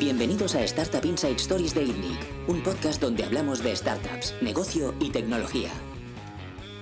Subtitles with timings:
[0.00, 5.10] Bienvenidos a Startup Inside Stories de ITNIC, un podcast donde hablamos de startups, negocio y
[5.10, 5.70] tecnología.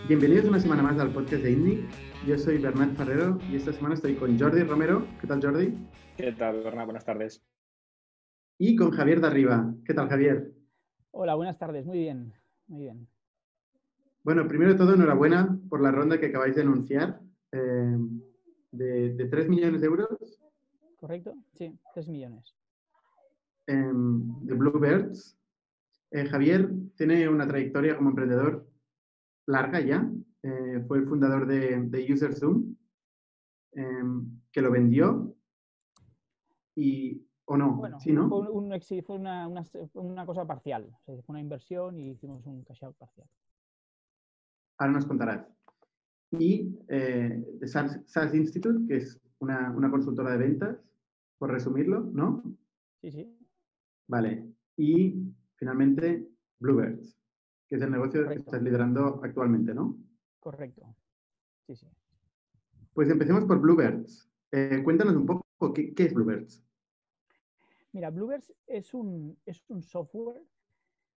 [0.06, 1.80] Bienvenidos una semana más al podcast de ITNIC.
[2.26, 5.06] Yo soy Bernat Ferrero y esta semana estoy con Jordi Romero.
[5.18, 5.74] ¿Qué tal, Jordi?
[6.18, 6.84] ¿Qué tal, Bernat?
[6.84, 7.42] Buenas tardes.
[8.58, 9.74] Y con Javier de Arriba.
[9.86, 10.52] ¿Qué tal, Javier?
[11.12, 11.86] Hola, buenas tardes.
[11.86, 12.34] Muy bien,
[12.66, 13.08] muy bien.
[14.24, 17.18] Bueno, primero de todo, enhorabuena por la ronda que acabáis de anunciar
[17.50, 17.96] eh,
[18.72, 20.38] de, de 3 millones de euros.
[20.96, 21.34] ¿Correcto?
[21.54, 22.54] Sí, 3 millones.
[23.66, 25.36] Em, de Bluebirds.
[26.12, 28.66] Eh, Javier tiene una trayectoria como emprendedor
[29.46, 30.08] larga ya.
[30.42, 32.76] Eh, fue el fundador de, de UserZoom,
[33.72, 35.34] em, que lo vendió.
[36.76, 37.76] Y, ¿O no?
[37.76, 38.28] Bueno, ¿Sí, no?
[38.28, 38.72] fue, un,
[39.04, 40.84] fue una, una, una, cosa parcial.
[40.84, 43.28] O sea, fue una inversión y hicimos un cash out parcial.
[44.78, 45.46] Ahora nos contarás.
[46.32, 50.76] Y eh, de SaaS, SaaS, Institute, que es una, una consultora de ventas,
[51.38, 52.42] por resumirlo, ¿no?
[53.00, 53.35] Sí, sí.
[54.06, 54.52] Vale.
[54.76, 57.18] Y finalmente, Bluebirds,
[57.66, 58.44] que es el negocio Correcto.
[58.44, 59.96] que estás liderando actualmente, ¿no?
[60.38, 60.94] Correcto.
[61.66, 61.86] Sí, sí.
[62.92, 64.30] Pues empecemos por Bluebirds.
[64.52, 66.64] Eh, cuéntanos un poco qué, qué, es Bluebirds.
[67.92, 70.42] Mira, Bluebirds es un, es un software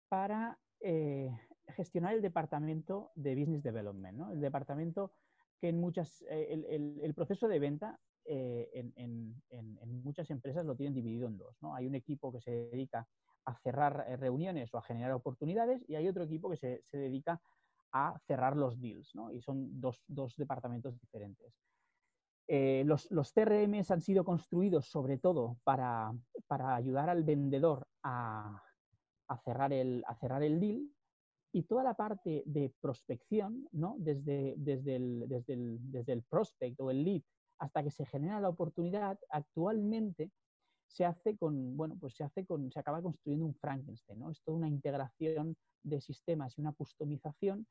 [0.08, 1.30] para eh,
[1.68, 4.32] gestionar el departamento de Business Development, ¿no?
[4.32, 5.14] El departamento
[5.60, 8.00] que en muchas, eh, el, el, el, proceso de venta
[8.32, 11.58] eh, en, en, en, muchas empresas lo tienen dividido en dos.
[11.62, 11.74] ¿no?
[11.74, 13.08] Hay un equipo que se dedica
[13.46, 17.00] a cerrar eh, reuniones o a generar oportunidades y hay otro equipo que se, se
[17.00, 17.42] dedica
[17.92, 19.16] a cerrar los deals.
[19.16, 19.32] ¿no?
[19.32, 21.56] Y son dos, dos departamentos diferentes.
[22.48, 26.14] Eh, los, los, CRMs han sido construidos sobre todo para,
[26.46, 28.62] para ayudar al vendedor a,
[29.28, 30.88] a, cerrar el, a cerrar el deal
[31.52, 33.96] y toda la parte de prospección, ¿no?
[33.98, 37.24] desde, desde, el, desde, el, desde el prospect o el lead
[37.60, 40.32] hasta que se genera la oportunidad, actualmente
[40.88, 44.32] se hace con, bueno, pues se hace con, se acaba construyendo un Frankenstein, ¿no?
[44.32, 47.68] Es toda una integración de sistemas y una customización.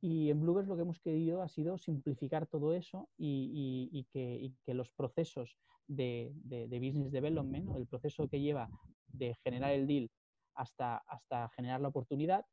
[0.00, 4.90] Y en Bluebirds lo que hemos querido ha sido simplificar todo eso y, que, los
[4.90, 6.32] procesos de,
[6.70, 8.68] business development, el proceso que lleva
[9.06, 10.10] de generar el deal
[10.54, 12.44] hasta, hasta generar la oportunidad,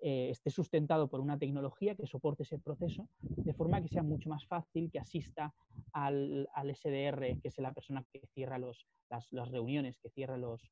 [0.00, 4.28] eh, esté sustentado por una tecnología que soporte ese proceso, de forma que sea mucho
[4.28, 5.54] más fácil, que asista
[5.92, 10.70] al, al SDR, que es la persona que cierra los, las, reuniones, que cierra los,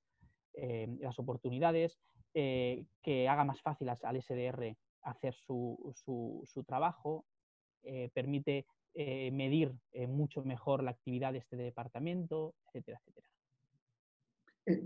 [0.54, 1.98] eh, las oportunidades,
[2.34, 7.24] eh, que haga más fácil al SDR hacer su, su, su trabajo,
[8.14, 9.74] permite medir
[10.08, 13.28] mucho mejor la actividad de este departamento, etcétera, etcétera.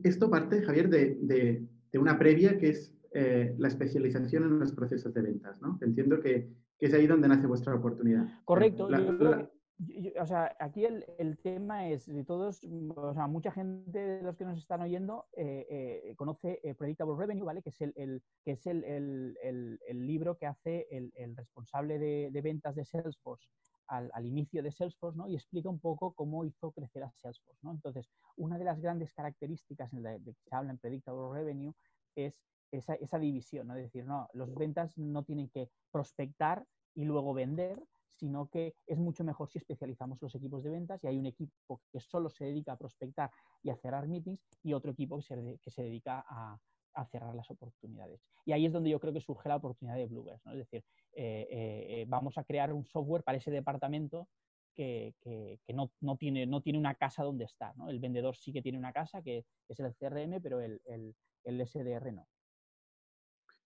[0.05, 4.73] Esto parte, Javier, de, de, de una previa que es eh, la especialización en los
[4.73, 5.79] procesos de ventas, ¿no?
[5.81, 8.27] Entiendo que, que, es ahí donde nace vuestra oportunidad.
[8.45, 8.91] Correcto.
[8.91, 9.51] La, yo, la...
[9.79, 12.61] Yo, o sea, aquí el, el, tema es de todos,
[12.95, 17.47] o sea, mucha gente de los que nos están oyendo eh, eh, conoce Predictable Revenue,
[17.47, 17.63] ¿vale?
[17.63, 22.43] Que es el, el que es el, el, libro que hace el, responsable de, de,
[22.43, 23.49] ventas de Salesforce
[23.89, 25.27] al, al, inicio de Salesforce, ¿no?
[25.27, 27.73] Y explica un poco cómo hizo crecer a Salesforce, ¿no?
[27.73, 31.73] Entonces, una de las grandes características en la, de que se habla en Predictable Revenue
[32.15, 32.35] es
[32.71, 33.77] esa, esa, división, ¿no?
[33.77, 38.99] Es decir, no, los ventas no tienen que prospectar y luego vender, sino que es
[38.99, 42.47] mucho mejor si especializamos los equipos de ventas y hay un equipo que solo se
[42.47, 43.31] dedica a prospectar
[43.63, 46.59] y a cerrar meetings y otro equipo que se, que se dedica a,
[46.95, 48.21] a, cerrar las oportunidades.
[48.47, 50.53] Y ahí es donde yo creo que surge la oportunidad de Bluebirds, ¿no?
[50.53, 54.29] Es decir, eh, eh, vamos a crear un software para ese departamento
[54.75, 57.77] que, que, que no, no, tiene, no tiene una casa donde estar.
[57.77, 57.89] ¿no?
[57.89, 61.67] El vendedor sí que tiene una casa, que es el CRM, pero el, el, el
[61.67, 62.29] SDR no.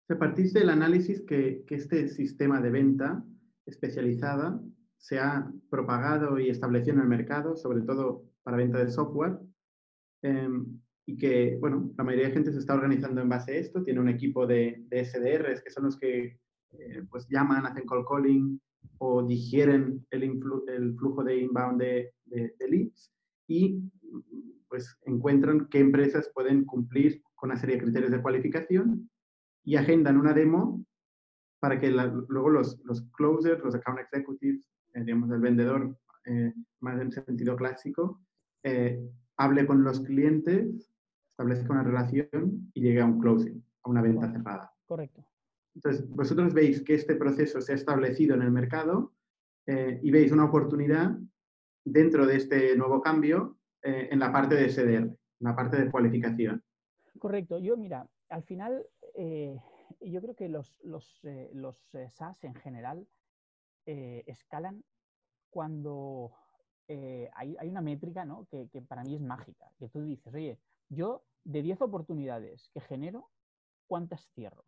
[0.07, 3.25] Se partiste del análisis que, este sistema de venta
[3.65, 4.61] especializada
[4.97, 9.37] se ha propagado y establecido en el mercado, sobre todo para venta de software,
[10.23, 10.49] eh,
[11.05, 13.99] y que, bueno, la mayoría de gente se está organizando en base a esto, tiene
[13.99, 16.39] un equipo de, de SDRs, que son los que
[16.71, 18.61] eh, pues llaman, hacen call calling
[18.99, 20.23] o digieren el,
[20.67, 23.11] el flujo de inbound de, de, de leads
[23.47, 23.81] y
[24.69, 29.09] pues encuentran qué empresas pueden cumplir con una serie de criterios de cualificación
[29.67, 30.81] y agendan una demo
[31.59, 35.93] para que la, luego los, los closers, los account executives, eh, digamos, el vendedor,
[36.25, 38.21] eh, más en sentido clásico,
[38.63, 38.97] eh,
[39.35, 40.89] hable con los clientes,
[41.31, 44.39] establezca una relación y llegue a un closing, a una venta Correcto.
[44.39, 44.73] cerrada.
[44.85, 45.25] Correcto.
[45.75, 49.15] Entonces, vosotros veis que este proceso se ha establecido en el mercado
[49.65, 51.19] eh, y veis una oportunidad
[51.83, 56.61] dentro de este nuevo cambio en la parte de SDR, en la parte de cualificación.
[57.19, 57.57] Correcto.
[57.57, 58.85] Yo, mira, al final,
[59.15, 59.59] eh,
[60.01, 63.07] yo creo que los, los, eh, los eh, SaaS en general
[63.89, 64.83] escalan
[65.49, 66.33] cuando
[66.89, 68.45] hay, una métrica ¿no?
[68.47, 70.59] que, que, para mí es mágica, que tú dices, oye,
[70.89, 73.29] yo de 10 oportunidades que genero,
[73.87, 74.65] ¿cuántas cierro?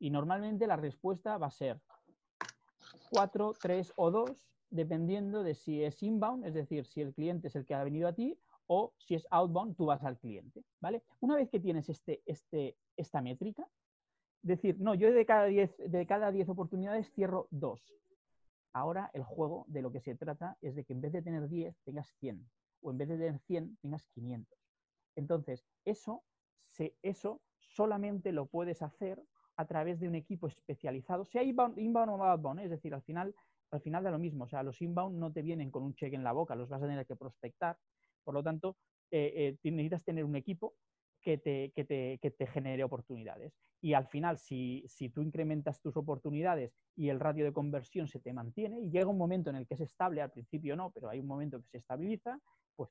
[0.00, 1.80] Y normalmente la respuesta va a ser
[3.10, 7.54] 4, 3 o 2, dependiendo de si es inbound, es decir, si el cliente es
[7.54, 10.64] el que ha venido a ti, o si es outbound, tú vas al cliente.
[10.80, 11.02] ¿vale?
[11.20, 13.68] Una vez que tienes este, este, esta métrica,
[14.42, 17.80] decir, no, yo de cada 10 de cada oportunidades cierro 2.
[18.72, 21.48] Ahora el juego de lo que se trata es de que en vez de tener
[21.48, 22.48] 10 tengas 100
[22.82, 24.58] o en vez de tener 100 tengas 500.
[25.16, 26.24] Entonces, eso,
[26.70, 29.22] se, eso solamente lo puedes hacer
[29.56, 33.34] a través de un equipo especializado, sea inbound, o outbound, es decir, al final,
[33.70, 36.16] al final da lo mismo, o sea, los inbound no te vienen con un cheque
[36.16, 37.78] en la boca, los vas a tener que prospectar,
[38.24, 38.76] por lo tanto,
[39.10, 40.74] eh, eh, necesitas tener un equipo
[41.22, 43.54] que te, que te, que te genere oportunidades.
[43.80, 48.18] Y al final, si, si, tú incrementas tus oportunidades y el ratio de conversión se
[48.18, 51.08] te mantiene y llega un momento en el que es estable, al principio no, pero
[51.08, 52.38] hay un momento que se estabiliza,
[52.76, 52.90] pues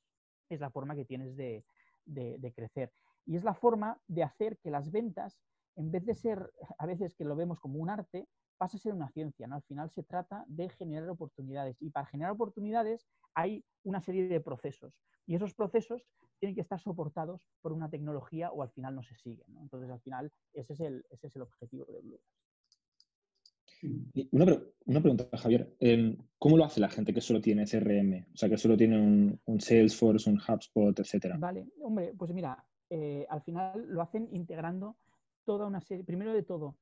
[0.49, 1.63] es la forma que tienes de,
[2.05, 2.91] de, crecer.
[3.25, 5.39] Y es la forma de hacer que las ventas,
[5.75, 8.27] en vez de ser a veces que lo vemos como un arte,
[8.63, 9.45] pasa a ser una ciencia.
[9.45, 9.55] ¿no?
[9.55, 11.75] Al final se trata de generar oportunidades.
[11.81, 14.93] Y para generar oportunidades hay una serie de procesos.
[15.25, 16.07] Y esos procesos
[16.39, 19.57] tienen que estar soportados por una tecnología o al final no se siguen.
[19.59, 22.21] Entonces, al final, ese es el, ese es el objetivo de Blue.
[24.31, 24.45] Una,
[24.85, 25.75] una, pregunta, Javier.
[25.81, 28.27] Em, ¿Cómo lo hace la gente que solo tiene CRM?
[28.33, 31.35] O sea, que solo tiene un, Salesforce, un HubSpot, etcétera.
[31.37, 34.95] Vale, hombre, pues mira, eh, al final lo hacen integrando
[35.43, 36.05] toda una serie.
[36.05, 36.77] Primero de todo,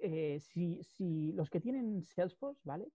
[0.00, 2.90] eh, si, los que tienen Salesforce, ¿vale?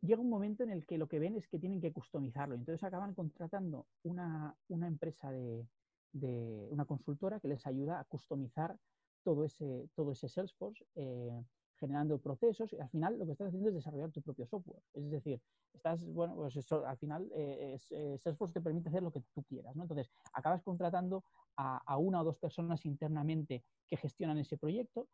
[0.00, 2.54] Llega un momento en el que lo que ven es que tienen que customizarlo.
[2.54, 5.66] Entonces acaban contratando una, una empresa de,
[6.12, 8.78] de, una consultora que les ayuda a customizar
[9.24, 10.86] todo ese, todo ese Salesforce.
[10.94, 11.42] Eh,
[11.78, 14.82] generando procesos y al final lo que estás haciendo es desarrollar tu propio software.
[14.94, 15.40] Es decir,
[15.72, 17.76] estás, bueno, pues eso, al final eh,
[18.18, 19.82] Salesforce te permite hacer lo que tú quieras, ¿no?
[19.82, 21.24] Entonces, acabas contratando
[21.56, 25.08] a, una o dos personas internamente que gestionan ese proyecto,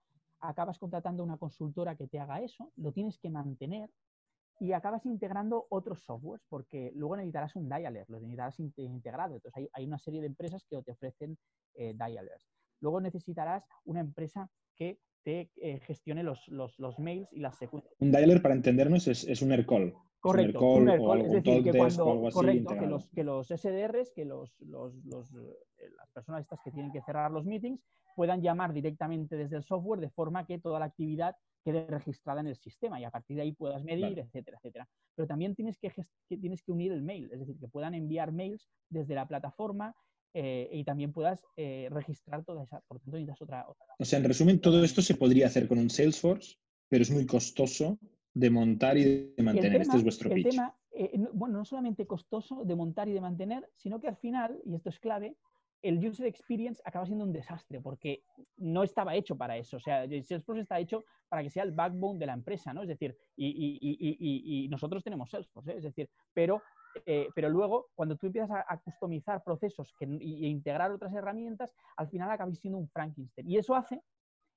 [0.49, 3.91] acabas contratando una consultora que te haga eso, lo tienes que mantener
[4.61, 9.35] y acabas integrando otros softwares porque luego necesitarás un dialer, lo necesitarás integrado.
[9.37, 11.37] Entonces, hay, una serie de empresas que te ofrecen
[11.75, 12.49] eh, dialers.
[12.81, 17.94] Luego necesitarás una empresa que te eh, gestione los, los, los, mails y las secuencias.
[17.99, 19.94] Un dialer, para entendernos, es, es un AirCall.
[20.25, 24.94] Correcto, AirCall, es decir, que cuando, correcto, que los, que los SDRs, que los, los,
[25.35, 27.85] eh, las personas estas que tienen que cerrar los meetings,
[28.17, 32.47] puedan llamar directamente desde el software de forma que toda la actividad quede registrada en
[32.47, 34.88] el sistema y a partir de ahí puedas medir, etcétera, etcétera.
[35.15, 38.32] Pero también tienes que, que, tienes que unir el mail, es decir, que puedan enviar
[38.32, 39.94] mails desde la plataforma
[40.32, 42.81] eh, y también puedas eh, registrar toda esa.
[42.88, 43.85] Por tanto, necesitas otra, otra.
[43.99, 46.56] O sea, en resumen, todo esto se podría hacer con un Salesforce,
[46.88, 47.99] pero es muy costoso
[48.34, 49.04] de montar y
[49.36, 49.82] de mantener.
[49.82, 50.50] este es vuestro el pitch.
[50.50, 54.60] Tema, eh, bueno, no solamente costoso de montar y de mantener, sino que al final,
[54.64, 55.36] y esto es clave,
[55.82, 58.25] el user experience acaba siendo un desastre porque
[58.56, 59.76] no estaba hecho para eso.
[59.76, 62.82] O sea, Salesforce está hecho para que sea el backbone de la empresa, ¿no?
[62.82, 66.62] Es decir, y, y, y, y nosotros tenemos Salesforce, es decir, pero
[67.06, 72.08] eh, pero luego, cuando tú empiezas a, customizar procesos que, y, integrar otras herramientas, al
[72.08, 73.50] final acabas siendo un Frankenstein.
[73.50, 74.02] Y eso hace,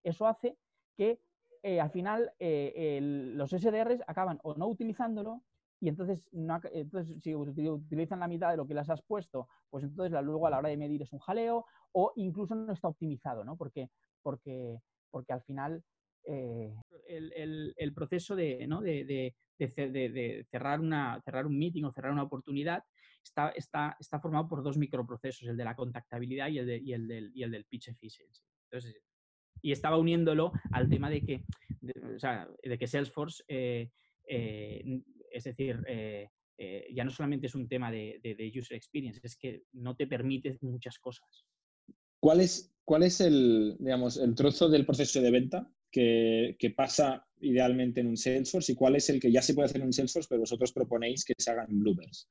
[0.03, 0.57] eso hace
[0.95, 1.19] que
[1.63, 5.43] eh, al final eh, los SDRs acaban o no utilizándolo
[5.79, 10.19] y entonces, entonces si utilizan la mitad de lo que les has puesto, pues entonces
[10.23, 13.55] luego a la hora de medir es un jaleo o incluso no está optimizado, ¿no?
[13.55, 13.91] Porque,
[14.23, 14.79] porque,
[15.11, 15.83] porque al final
[16.23, 18.81] el, el, proceso de, ¿no?
[18.81, 19.05] de,
[19.57, 22.83] de, cerrar, una, cerrar un meeting o cerrar una oportunidad
[23.23, 26.93] está, está, está formado por dos microprocesos, el de la contactabilidad y el, de, y
[26.93, 28.43] el, del, y el del pitch efficiency.
[28.63, 29.01] Entonces,
[29.61, 31.43] y estaba uniéndolo al tema de que,
[32.15, 33.89] o sea, de que Salesforce, eh,
[34.27, 38.19] eh, es decir, eh, ya no solamente es un tema de,
[38.57, 41.45] user experience, es que no te permite muchas cosas.
[42.19, 48.01] ¿Cuál es, cuál es el, digamos, el trozo del proceso de venta que, pasa idealmente
[48.01, 50.27] en un Salesforce y cuál es el que ya se puede hacer en un Salesforce,
[50.29, 52.27] pero vosotros proponéis que se hagan en Bluebirds?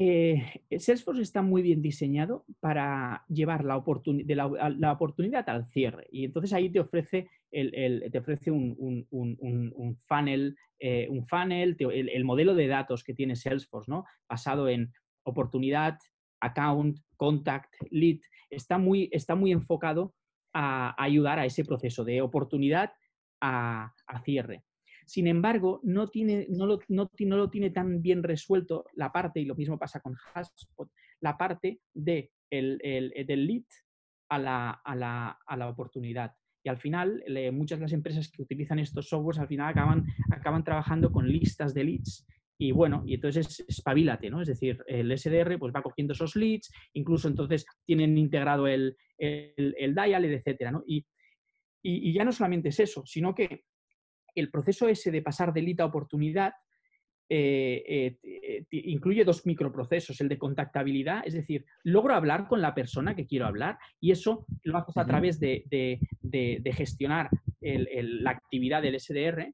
[0.00, 6.70] Eh, Salesforce está muy bien diseñado para llevar la, oportunidad al cierre y entonces ahí
[6.70, 12.54] te ofrece, el, te ofrece un, un, un, un funnel, eh, un funnel el, modelo
[12.54, 14.04] de datos que tiene Salesforce, ¿no?
[14.28, 14.92] basado en
[15.24, 15.98] oportunidad,
[16.40, 20.14] account, contact, lead, está muy, está muy enfocado
[20.54, 22.92] a ayudar a ese proceso de oportunidad
[23.40, 23.92] a,
[24.24, 24.62] cierre.
[25.08, 30.00] Sin embargo, no, tiene, lo, tiene tan bien resuelto la parte, y lo mismo pasa
[30.00, 32.78] con HubSpot, la parte de el,
[33.26, 33.64] del lead
[34.28, 36.32] a la, a, la, a la, oportunidad.
[36.62, 40.62] Y al final, muchas de las empresas que utilizan estos softwares al final acaban, acaban
[40.62, 42.26] trabajando con listas de leads
[42.60, 44.42] y bueno, y entonces espabilate, ¿no?
[44.42, 49.94] Es decir, el SDR pues va cogiendo esos leads, incluso entonces tienen integrado el, el,
[49.94, 50.82] dial, etcétera, ¿no?
[50.84, 51.06] Y,
[51.82, 53.62] y, ya no solamente es eso, sino que
[54.40, 56.52] el proceso ese de pasar de lead a oportunidad
[57.30, 62.74] eh, eh, eh, incluye dos microprocesos, el de contactabilidad, es decir, logro hablar con la
[62.74, 67.28] persona que quiero hablar y eso lo haces a través de, de, gestionar
[67.60, 69.52] la actividad del SDR,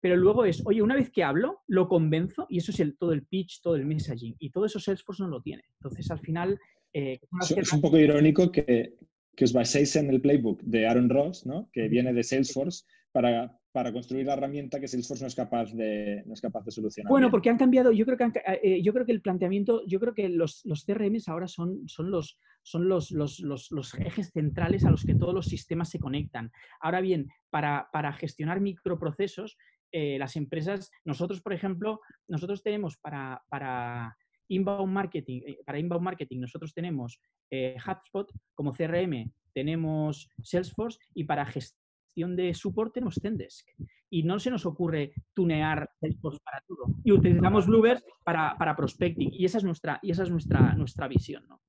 [0.00, 3.12] pero luego es, oye, una vez que hablo, lo convenzo y eso es el, todo
[3.12, 5.62] el pitch, todo el messaging y todo eso Salesforce no lo tiene.
[5.74, 6.58] Entonces, al final...
[6.92, 8.94] es un poco irónico que,
[9.36, 11.70] que os baséis en el playbook de Aaron Ross, ¿no?
[11.72, 16.22] que viene de Salesforce, para, para construir la herramienta que Salesforce no es capaz de,
[16.26, 17.10] no es capaz de solucionar.
[17.10, 20.12] Bueno, porque han cambiado, yo creo que, eh, yo creo que el planteamiento, yo creo
[20.12, 24.90] que los, los CRMs ahora son, son, los, son los, los, los, ejes centrales a
[24.90, 26.52] los que todos los sistemas se conectan.
[26.80, 29.56] Ahora bien, para, para gestionar microprocesos,
[29.90, 34.14] eh, las empresas, nosotros, por ejemplo, nosotros tenemos para, para
[34.48, 41.44] inbound marketing, eh, para inbound marketing nosotros tenemos HubSpot como CRM, tenemos Salesforce y para
[41.44, 41.81] gestión
[42.14, 43.68] de support tenemos Zendesk.
[44.10, 46.94] Y no se nos ocurre tunear Salesforce para todo.
[47.02, 49.30] Y utilizamos Bluebird para, para prospecting.
[49.32, 51.46] Y esa es nuestra, y esa es nuestra, nuestra visión.
[51.48, 51.62] ¿no?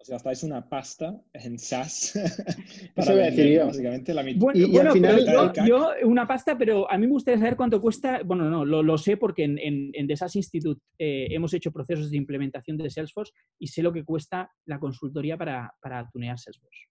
[0.00, 2.14] O sea, estáis una pasta en SaaS.
[2.96, 3.66] para decir yo.
[3.66, 4.40] Básicamente la mitad.
[4.40, 8.22] Bueno, y, al final, yo, una pasta, pero a mí me gustaría saber cuánto cuesta.
[8.24, 11.70] Bueno, no, lo, lo sé porque en, en, en The SaaS Institute eh, hemos hecho
[11.70, 16.38] procesos de implementación de Salesforce y sé lo que cuesta la consultoría para, para tunear
[16.38, 16.90] Salesforce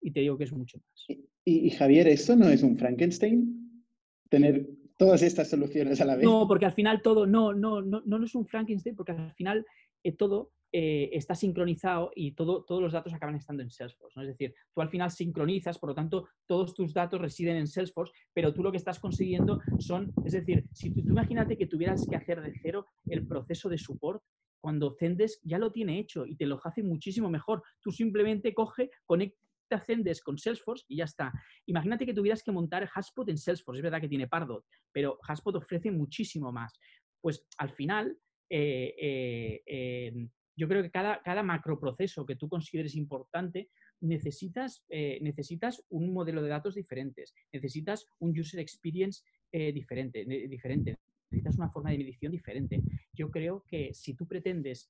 [0.00, 1.06] y te digo que es mucho más.
[1.48, 3.82] Y, Javier, ¿esto no es un Frankenstein?
[4.28, 6.24] Tener todas estas soluciones a la vez.
[6.24, 9.64] No, porque al final todo, no, no, no, no es un Frankenstein, porque al final
[10.04, 14.20] eh, todo eh, está sincronizado y todo, todos los datos acaban estando en Salesforce.
[14.20, 18.12] Es decir, tú al final sincronizas, por lo tanto, todos tus datos residen en Salesforce,
[18.34, 22.16] pero tú lo que estás consiguiendo son, es decir, si tú, imagínate que tuvieras que
[22.16, 24.22] hacer de cero el proceso de support,
[24.60, 27.62] cuando Zendesk ya lo tiene hecho y te lo hace muchísimo mejor.
[27.80, 31.32] Tú simplemente coge, conecta te Zendesk con Salesforce y ya está.
[31.66, 33.78] Imagínate que tuvieras que montar HubSpot en Salesforce.
[33.78, 36.78] Es verdad que tiene Pardot, pero HubSpot ofrece muchísimo más.
[37.20, 38.16] Pues al final,
[38.50, 43.70] eh, eh, eh, yo creo que cada, cada macroproceso que tú consideres importante,
[44.00, 50.98] necesitas, necesitas un modelo de datos diferentes, necesitas un user experience diferente, diferente,
[51.30, 52.80] necesitas una forma de medición diferente.
[53.12, 54.88] Yo creo que si tú pretendes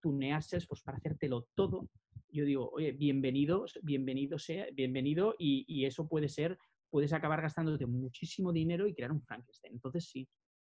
[0.00, 1.88] tunear Salesforce para hacértelo todo,
[2.34, 6.58] yo digo, oye, bienvenido, bienvenido sea, bienvenido y, eso puede ser,
[6.90, 9.74] puedes acabar gastándote muchísimo dinero y crear un Frankenstein.
[9.74, 10.28] Entonces sí,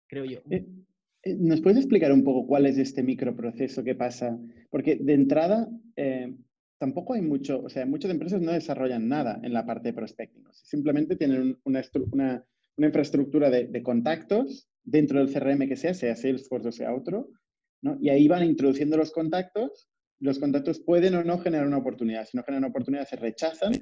[0.06, 0.40] creo yo.
[0.50, 0.66] Eh,
[1.22, 4.38] eh, ¿Nos puedes explicar un poco cuál es este microproceso que pasa?
[4.68, 6.36] Porque de entrada eh,
[6.78, 10.44] tampoco hay mucho, o sea, muchas empresas no desarrollan nada en la parte de prospecting.
[10.52, 11.82] Simplemente tienen una,
[12.12, 12.44] una,
[12.76, 17.30] infraestructura de, contactos dentro del CRM que sea, sea Salesforce o sea otro,
[17.80, 17.96] ¿no?
[17.98, 19.88] y ahí van introduciendo los contactos
[20.20, 22.24] los contactos pueden o no generar una oportunidad.
[22.24, 23.72] Si no generan una oportunidad, se rechazan.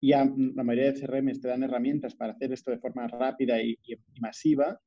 [0.00, 3.60] Y a, la mayoría de CRMs te dan herramientas para hacer esto de forma rápida
[3.62, 3.76] y,
[4.20, 4.80] masiva.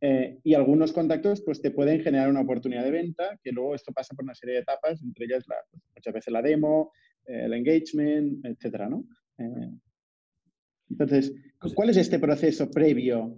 [0.00, 3.92] Eh, y algunos contactos pues, te pueden generar una oportunidad de venta, que luego esto
[3.92, 6.92] pasa por una serie de etapas, entre ellas la, pues, muchas veces la demo,
[7.26, 9.04] eh, el engagement, etcétera, ¿no?
[9.38, 9.70] Eh,
[10.90, 13.36] entonces, pues ¿cuál es este proceso previo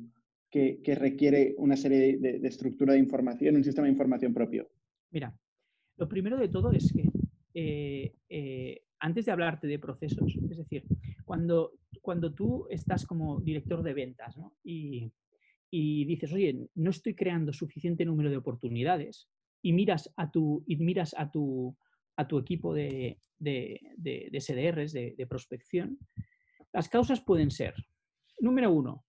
[0.50, 4.68] que, requiere una serie de, de, estructura de información, un sistema de información propio?
[5.10, 5.36] Mira,
[5.96, 7.08] lo primero de todo es que
[7.54, 10.84] eh, eh, antes de hablarte de procesos, es decir,
[11.24, 15.12] cuando, cuando tú estás como director de ventas y,
[15.70, 19.28] dices, oye, no estoy creando suficiente número de oportunidades
[19.60, 21.76] y miras a tu, y miras a tu,
[22.16, 25.98] a tu equipo de, de, de SDRs, de prospección,
[26.72, 27.74] las causas pueden ser,
[28.40, 29.04] número uno,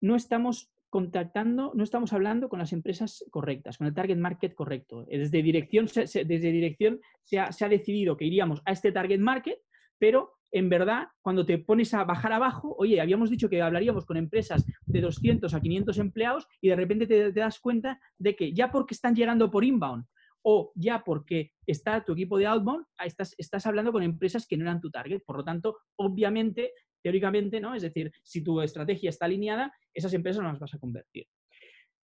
[0.00, 5.06] no estamos contactando, no estamos hablando con las empresas correctas, con el target market correcto.
[5.08, 9.58] Desde dirección, desde dirección se ha, se decidido que iríamos a este target market,
[9.98, 14.16] pero en verdad, cuando te pones a bajar abajo, oye, habíamos dicho que hablaríamos con
[14.16, 18.70] empresas de 200 a 500 empleados y de repente te, das cuenta de que ya
[18.72, 20.04] porque están llegando por inbound
[20.42, 24.64] o ya porque está tu equipo de outbound, estás, estás hablando con empresas que no
[24.64, 25.22] eran tu target.
[25.24, 27.74] Por lo tanto, obviamente teóricamente, ¿no?
[27.74, 31.26] Es decir, si tu estrategia está alineada, esas empresas no las vas a convertir.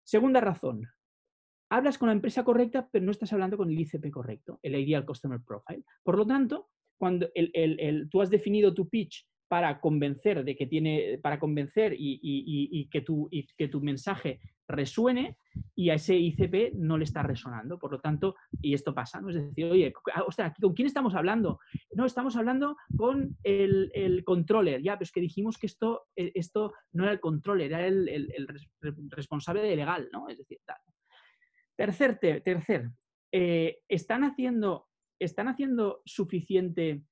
[0.04, 0.86] Segunda razón,
[1.70, 5.04] hablas con la empresa correcta, pero no estás hablando con el ICP correcto, el Ideal
[5.04, 5.84] Customer Profile.
[6.02, 7.28] Por lo tanto, cuando
[8.10, 13.28] tú has definido tu pitch para convencer de que tiene, para convencer y, que tu,
[13.30, 15.38] y que tu mensaje resuene
[15.74, 17.78] y a ese ICP no le está resonando.
[17.78, 19.30] Por lo tanto, y esto pasa, ¿no?
[19.30, 19.92] Es decir, oye,
[20.26, 21.60] ostras, ¿con quién estamos hablando?
[21.94, 26.32] No, estamos hablando con el, el controller, ya, pero es que dijimos que esto, e,
[26.34, 28.48] esto no era el controller, era el, el,
[29.10, 30.28] responsable de legal, ¿no?
[30.28, 30.78] Es decir, tal.
[31.76, 32.90] Tercer, tercer
[33.32, 37.02] eh, ¿están, haciendo, ¿están haciendo suficiente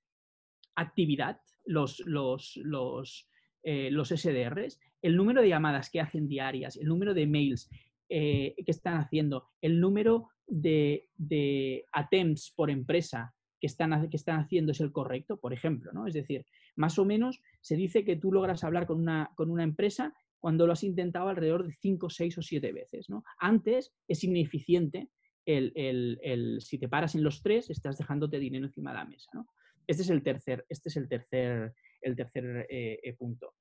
[0.74, 3.28] actividad los, los, los,
[3.62, 4.80] eh, los SDRs?
[5.04, 7.68] El número de llamadas que hacen diarias, el número de mails
[8.08, 14.80] que están haciendo, el número de, attempts por empresa que están, que están haciendo es
[14.80, 16.06] el correcto, por ejemplo, ¿no?
[16.06, 16.44] Es decir,
[16.76, 20.66] más o menos se dice que tú logras hablar con una, con una empresa cuando
[20.66, 23.24] lo has intentado alrededor de 5, 6 o 7 veces, ¿no?
[23.38, 25.08] Antes es ineficiente
[25.46, 29.46] el, si te paras en los tres, estás dejándote dinero encima de la mesa, ¿no?
[29.86, 33.54] Este es el tercer, este es el tercer, el tercer eh, eh, punto.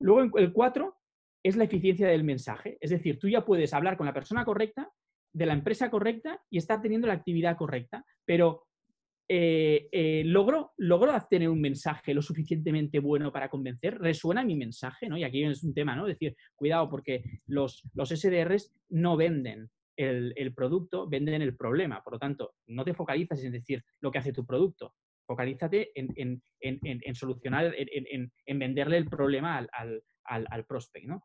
[0.00, 0.98] Luego, el cuatro
[1.42, 2.78] es la eficiencia del mensaje.
[2.80, 4.90] Es decir, tú ya puedes hablar con la persona correcta,
[5.32, 8.66] de la empresa correcta y estar teniendo la actividad correcta, pero
[9.28, 15.08] eh, eh, logro, logro tener un mensaje lo suficientemente bueno para convencer, resuena mi mensaje,
[15.08, 15.18] ¿no?
[15.18, 16.06] Y aquí es un tema, ¿no?
[16.06, 22.02] Decir, cuidado, porque los, los SDRs no venden el, producto, venden el problema.
[22.02, 24.94] Por lo tanto, no te focalizas en decir lo que hace tu producto,
[25.28, 31.22] focalízate en, en, solucionar, en, venderle el problema al, al, prospect, ¿no?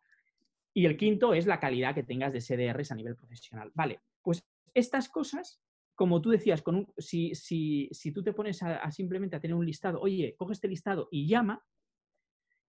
[0.73, 3.71] Y el quinto es la calidad que tengas de SDRs a nivel profesional.
[3.73, 4.43] Vale, pues
[4.73, 5.61] estas cosas
[5.95, 9.65] como tú decías, con si, si, si, tú te pones a, simplemente a tener un
[9.65, 11.63] listado, oye, coge este listado y llama,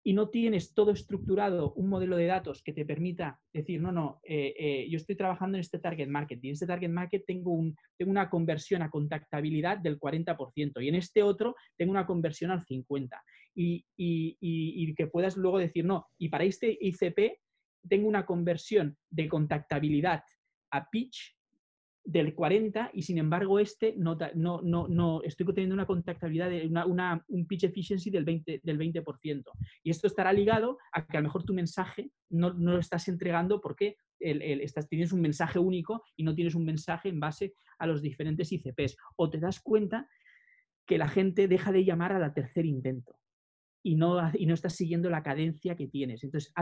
[0.06, 4.20] y no tienes todo estructurado, un modelo de datos que te permita decir, no, no,
[4.22, 7.52] eh, eh, yo estoy trabajando en este target market y en este target market tengo,
[7.52, 12.50] un, tengo una conversión a contactabilidad del 40% y en este otro tengo una conversión
[12.50, 13.08] al 50%.
[13.56, 17.38] Y, y, y que puedas luego decir, no, y para este ICP
[17.88, 20.22] tengo una conversión de contactabilidad
[20.72, 21.33] a pitch
[22.04, 26.66] del 40 y sin embargo este no, no, no, no estoy teniendo una contactabilidad de
[26.66, 29.42] una, un pitch efficiency del 20%, del 20%.
[29.82, 33.08] Y esto estará ligado a que a lo mejor tu mensaje no, no lo estás
[33.08, 37.54] entregando porque el, estás, tienes un mensaje único y no tienes un mensaje en base
[37.78, 38.96] a los diferentes ICPs.
[39.16, 40.08] O te das cuenta
[40.86, 43.18] que la gente deja de llamar a la tercer intento
[43.82, 46.22] y no, y no estás siguiendo la cadencia que tienes.
[46.24, 46.52] Entonces,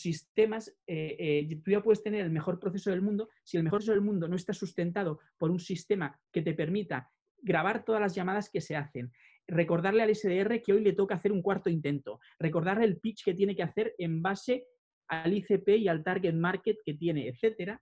[0.00, 3.78] sistemas, eh, eh, tú ya puedes tener el mejor proceso del mundo, si el mejor
[3.78, 8.14] proceso del mundo no está sustentado por un sistema que te permita grabar todas las
[8.14, 9.12] llamadas que se hacen,
[9.46, 13.34] recordarle al SDR que hoy le toca hacer un cuarto intento, recordarle el pitch que
[13.34, 14.66] tiene que hacer en base
[15.08, 17.80] al ICP y al target market que tiene, etcétera.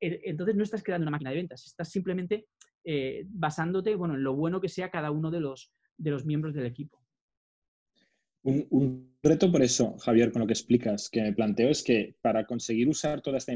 [0.00, 2.46] E, entonces no estás creando una máquina de ventas, estás simplemente
[2.84, 6.54] eh, basándote bueno, en lo bueno que sea cada uno de los, de los miembros
[6.54, 7.05] del equipo.
[8.46, 12.46] Un, reto por eso, Javier, con lo que explicas, que me planteo es que para
[12.46, 13.52] conseguir usar toda esta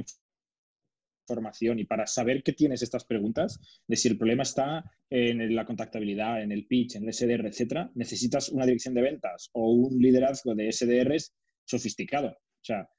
[1.28, 5.64] información y para saber que tienes estas preguntas, de si el problema está en la
[5.64, 9.96] contactabilidad, en el pitch, en el SDR, etcétera, necesitas una dirección de ventas o un
[9.96, 12.30] liderazgo de SDRs sofisticado.
[12.30, 12.90] O sea,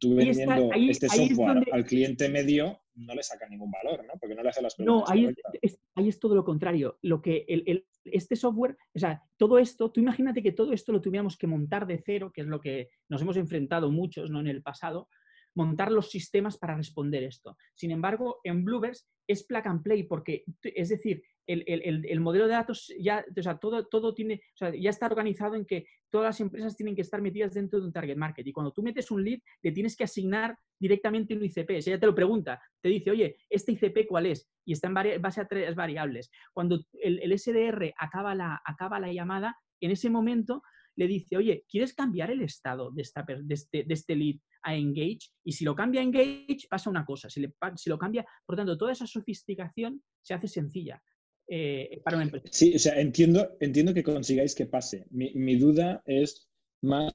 [0.00, 4.14] tú vendiendo este software al cliente medio no le saca ningún valor, ¿no?
[4.18, 5.14] Porque no le hace las preguntas.
[5.14, 6.98] No, ahí es, ahí es, todo lo contrario.
[7.02, 11.00] Lo que el, este software, o sea, todo esto, tú imagínate que todo esto lo
[11.00, 14.40] tuviéramos que montar de cero, que es lo que nos hemos enfrentado muchos ¿no?
[14.40, 15.08] en el pasado,
[15.54, 17.56] montar los sistemas para responder esto.
[17.74, 22.92] Sin embargo, en Bluebers es plug and play, porque, es decir, el, modelo de datos
[22.98, 26.40] ya, o sea, todo, todo tiene, o sea, ya está organizado en que todas las
[26.40, 28.46] empresas tienen que estar metidas dentro de un target market.
[28.46, 31.80] Y cuando tú metes un lead, le tienes que asignar directamente un ICP.
[31.80, 34.48] Si ella te lo pregunta, te dice, oye, ¿este ICP cuál es?
[34.64, 36.30] Y está en base a tres variables.
[36.52, 40.62] Cuando el, SDR acaba la, acaba la llamada, en ese momento
[40.96, 44.74] le dice, oye, ¿quieres cambiar el estado de, esta, de, este, de este lead a
[44.74, 45.30] engage?
[45.44, 47.28] Y si lo cambia a engage, pasa una cosa.
[47.28, 51.02] Si, le, si lo cambia, por tanto, toda esa sofisticación se hace sencilla.
[51.48, 52.48] Eh, para una empresa.
[52.50, 55.06] Sí, o sea, entiendo, entiendo que consigáis que pase.
[55.10, 56.48] Mi, duda es
[56.82, 57.12] más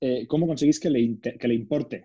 [0.00, 2.04] eh, cómo conseguís que le, que le importe.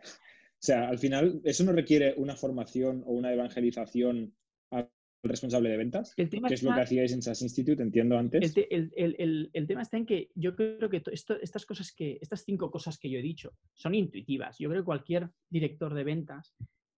[0.65, 4.33] O sea, al final, eso no requiere una formación o una evangelización
[4.71, 4.89] al
[5.21, 8.55] responsable de ventas, que es lo que hacíais en SAS Institute, entiendo antes.
[8.55, 13.09] El, tema está en que yo creo que estas cosas que, estas cinco cosas que
[13.09, 14.57] yo he dicho son intuitivas.
[14.57, 16.55] Yo creo que cualquier director de ventas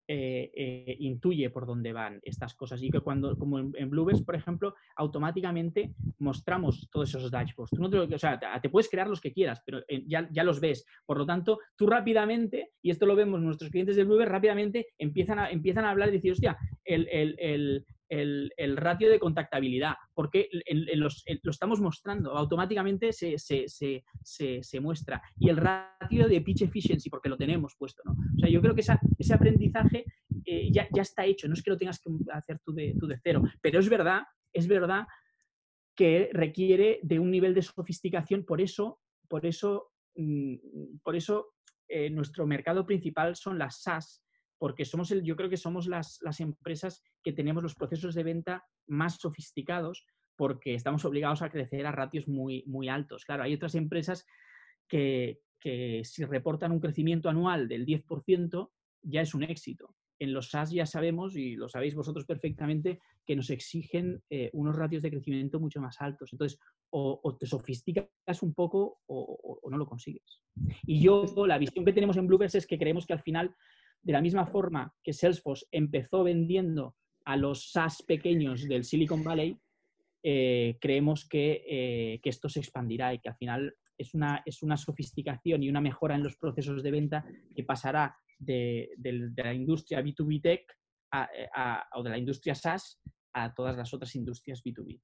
[0.09, 4.37] eh, eh, intuye por dónde van estas cosas y que cuando, como en, en por
[4.37, 7.71] ejemplo, automáticamente mostramos todos esos dashboards.
[7.71, 10.45] Tú no te, o sea, te, puedes crear los que quieras, pero eh, ya, ya,
[10.45, 10.87] los ves.
[11.05, 15.41] Por lo tanto, tú rápidamente, y esto lo vemos nuestros clientes de Blueberry, rápidamente empiezan
[15.41, 20.49] a, empiezan a hablar y decir, hostia, el, el, el, ratio de contactabilidad, porque
[20.93, 24.03] lo estamos mostrando, automáticamente se, se, se,
[24.63, 25.23] se, muestra.
[25.39, 28.03] Y el ratio de pitch efficiency, porque lo tenemos puesto.
[28.05, 28.13] ¿no?
[28.13, 30.05] O sea, yo creo que esa, ese aprendizaje
[30.45, 33.07] eh, ya, ya, está hecho, no es que lo tengas que hacer tú de, tú
[33.07, 35.07] de cero, pero es verdad, es verdad
[35.97, 40.57] que requiere de un nivel de sofisticación, por eso, por eso mm,
[41.03, 41.55] por eso
[41.89, 44.23] eh, nuestro mercado principal son las SaaS,
[44.59, 48.23] porque somos el, yo creo que somos las, las empresas que tenemos los procesos de
[48.23, 53.25] venta más sofisticados porque estamos obligados a crecer a ratios muy, muy altos.
[53.25, 54.27] Claro, hay otras empresas
[54.87, 58.71] que, que si reportan un crecimiento anual del 10%,
[59.03, 59.95] ya es un éxito.
[60.19, 64.77] En los SaaS ya sabemos, y lo sabéis vosotros perfectamente, que nos exigen eh, unos
[64.77, 66.33] ratios de crecimiento mucho más altos.
[66.33, 66.59] Entonces,
[66.91, 70.41] o, te sofisticas un poco o, no lo consigues.
[70.87, 73.55] Y yo, la visión que tenemos en Bluebirds es que creemos que al final,
[74.03, 79.59] de la misma forma que Salesforce empezó vendiendo a los SaaS pequeños del Silicon Valley,
[80.23, 84.63] eh, creemos que, eh, que, esto se expandirá y que al final es una, es
[84.63, 88.91] una sofisticación y una mejora en los procesos de venta que pasará de,
[89.37, 90.67] la industria B2B Tech
[91.95, 93.01] o de la industria SaaS
[93.33, 95.01] a todas las otras industrias B2B.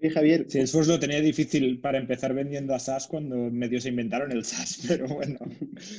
[0.00, 0.46] Sí, Javier.
[0.48, 4.84] Salesforce lo tenía difícil para empezar vendiendo a SaaS cuando medio se inventaron el SaaS,
[4.88, 5.38] pero bueno,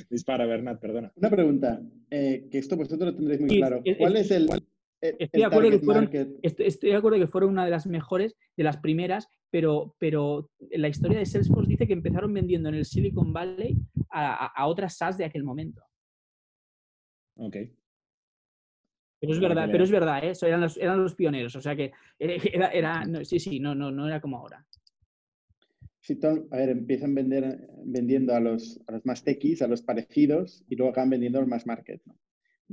[0.09, 1.11] dispara, Bernat, perdona.
[1.15, 3.83] Una pregunta, eh, que esto vosotros lo tendréis muy claro.
[3.97, 4.49] ¿Cuál es el,
[5.01, 6.09] Estoy de, acuerdo que fueron,
[6.43, 10.89] estoy, de acuerdo que fueron una de las mejores, de las primeras, pero, pero la
[10.89, 13.77] historia de Salesforce dice que empezaron vendiendo en el Silicon Valley
[14.11, 15.81] a, otras SaaS de aquel momento.
[17.35, 17.57] Ok.
[19.21, 20.34] Pero es verdad, pero es verdad, ¿eh?
[20.41, 24.07] eran, los, eran los pioneros, o sea que era, era sí, sí, no, no, no
[24.07, 24.65] era como ahora.
[26.01, 30.65] Sí, a ver, empiezan vender, vendiendo a los, a los más techies, a los parecidos,
[30.67, 32.01] y luego acaban vendiendo a los más market.
[32.05, 32.15] ¿no?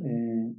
[0.03, 0.55] Eh,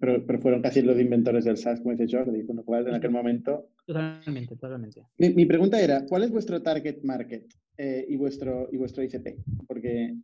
[0.00, 3.10] pero, fueron casi los inventores del SaaS, como dice Jordi, con lo cual en aquel
[3.10, 3.68] momento...
[3.84, 5.02] Totalmente, totalmente.
[5.18, 7.44] Mi, pregunta era, ¿cuál es vuestro target market
[7.76, 9.36] eh, y, vuestro, y vuestro ICP?
[9.66, 10.16] Porque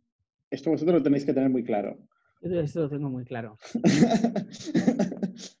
[0.49, 1.99] esto vosotros lo tenéis que tener muy claro.
[2.43, 3.57] Esto lo tengo muy claro.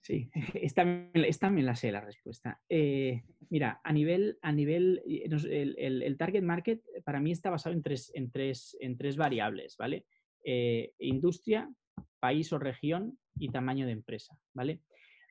[0.00, 0.84] sí, esta,
[1.50, 2.60] me la sé la respuesta.
[2.68, 7.82] Eh, mira, a nivel, a nivel el, el, target market para mí está basado en
[7.82, 10.06] tres, en tres, en tres variables, ¿vale?
[10.98, 11.70] industria,
[12.18, 14.80] país o región y tamaño de empresa, ¿vale?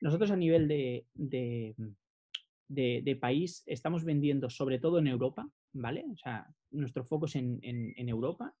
[0.00, 1.74] Nosotros a nivel de, de,
[3.20, 6.04] país estamos vendiendo sobre todo en Europa, ¿vale?
[6.12, 8.54] O sea, nuestro foco es en, Europa.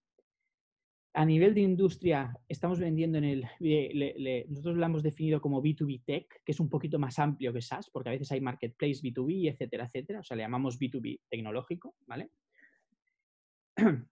[1.12, 4.46] A nivel de industria, estamos vendiendo en el.
[4.48, 7.90] nosotros lo hemos definido como B2B Tech, que es un poquito más amplio que SaaS,
[7.90, 10.20] porque a veces hay marketplace B2B, etcétera, etcétera.
[10.20, 12.30] O sea, le llamamos B2B tecnológico, ¿vale?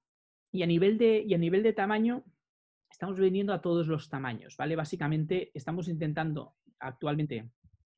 [0.51, 2.25] Y a nivel de, y a nivel de tamaño,
[2.91, 4.77] estamos vendiendo a todos los tamaños, ¿vale?
[4.77, 7.51] Básicamente estamos intentando actualmente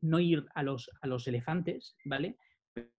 [0.03, 2.37] no ir a los, a los elefantes, ¿vale?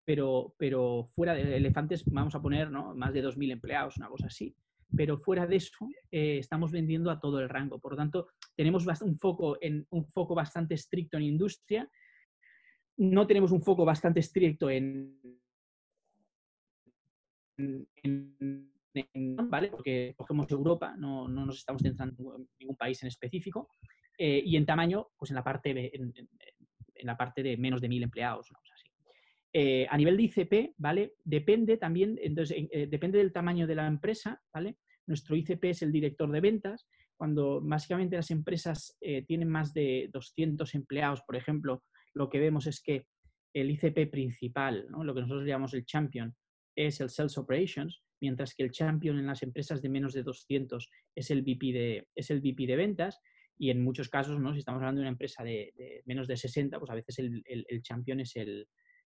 [0.06, 2.96] Pero, pero fuera de elefantes vamos a poner ¿no?
[2.96, 4.56] más de 2.000 empleados, una cosa así.
[4.96, 7.80] Pero fuera de eso eh, estamos vendiendo a todo el rango.
[7.80, 11.90] Por lo tanto, tenemos un foco, en, un foco bastante estricto en industria.
[12.98, 15.20] No tenemos un foco bastante estricto en,
[17.58, 18.72] en
[19.50, 19.70] ¿vale?
[19.70, 23.70] Porque cogemos Europa, no, no, nos estamos centrando en ningún país en específico.
[24.18, 26.14] Eh, y en tamaño, pues en la parte de, en,
[27.04, 28.88] la parte de menos de mil empleados, así.
[29.54, 31.16] Eh, a nivel de ICP, ¿vale?
[31.24, 32.58] Depende también, entonces,
[32.90, 34.78] depende del tamaño de la empresa, ¿vale?
[35.08, 36.88] Nuestro ICP es el director de ventas.
[37.16, 41.84] Cuando básicamente las empresas tienen más de 200 empleados, por ejemplo,
[42.14, 43.06] lo que vemos es que
[43.54, 46.36] el ICP principal, lo que nosotros llamamos el champion,
[46.76, 50.90] es el Sales Operations, mientras que el champion en las empresas de menos de 200
[51.16, 53.20] es el VP de, es el de ventas
[53.58, 54.54] y en muchos casos, ¿no?
[54.54, 57.82] si estamos hablando de una empresa de, menos de 60, pues a veces el, el,
[57.82, 58.68] champion es el,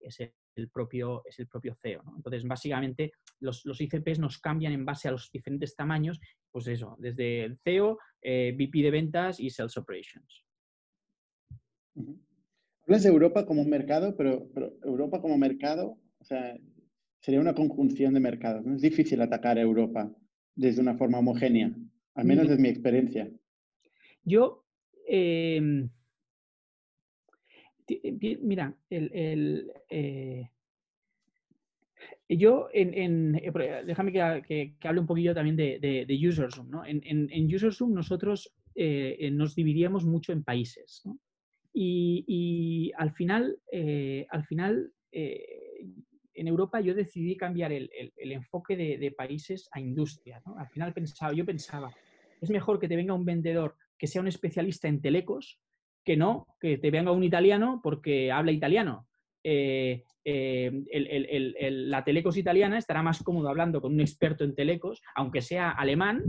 [0.02, 0.18] es
[0.54, 2.02] el, propio, es el propio CEO.
[2.16, 6.96] Entonces, básicamente, los, los, ICPs nos cambian en base a los diferentes tamaños, pues eso,
[6.98, 10.44] desde el CEO, eh, VP de ventas y Sales Operations.
[12.86, 16.56] Hablas de Europa como un mercado, pero, pero Europa como mercado, o sea,
[17.20, 18.64] sería una conjunción de mercados.
[18.64, 18.74] ¿no?
[18.74, 20.12] Es difícil atacar a Europa
[20.54, 21.72] desde una forma homogénea,
[22.14, 23.30] al menos desde mi experiencia.
[24.24, 24.66] Yo,
[25.06, 25.88] em, eh,
[28.40, 30.50] mira, el, eh,
[32.28, 36.70] yo, en, eh, déjame que, hable un poquillo también de, de, UserZoom.
[36.70, 36.84] ¿no?
[36.84, 41.02] En, en, UserZoom nosotros nos dividíamos mucho en países.
[41.74, 43.58] y, al final,
[44.30, 44.92] al final
[46.34, 50.42] en Europa yo decidí cambiar el, enfoque de, países a industria.
[50.56, 51.92] Al final pensaba, yo pensaba,
[52.40, 55.60] es mejor que te venga un vendedor que sea un especialista en telecos
[56.04, 59.06] que no que te venga un italiano porque habla italiano.
[59.44, 60.70] Eh, eh,
[61.70, 66.22] la telecos italiana estará más cómodo hablando con un experto en telecos, aunque sea alemán,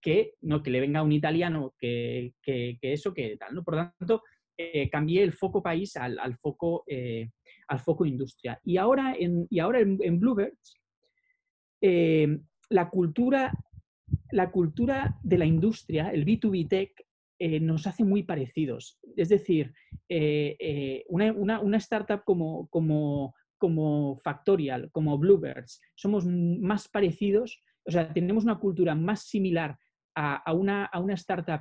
[0.00, 2.32] que no que le venga un italiano que,
[2.80, 3.54] eso, que tal.
[3.54, 3.64] ¿no?
[3.64, 4.22] Por lo tanto,
[4.58, 7.30] eh, cambié el foco país al, foco, eh,
[7.68, 8.58] al foco industria.
[8.64, 10.80] Y ahora en, y ahora en, Bluebirds,
[11.80, 12.38] eh,
[12.70, 13.52] la cultura,
[14.30, 17.05] la cultura de la industria, el B2B Tech,
[17.38, 18.98] eh, nos hace muy parecidos.
[19.14, 19.74] Es decir,
[20.08, 28.10] eh, eh, una, startup como, como, como Factorial, como Bluebirds, somos más parecidos, o sea,
[28.12, 29.76] tenemos una cultura más similar
[30.14, 31.60] a, una, a una, startup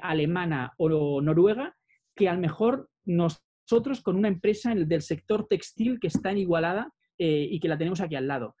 [0.00, 1.76] alemana o noruega
[2.14, 6.92] que a lo mejor nosotros con una empresa del sector textil que está en Igualada
[7.18, 8.54] y que la tenemos aquí al lado.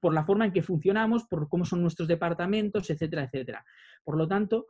[0.00, 3.64] por la forma en que funcionamos, por cómo son nuestros departamentos, etcétera, etcétera.
[4.04, 4.66] Por lo tanto,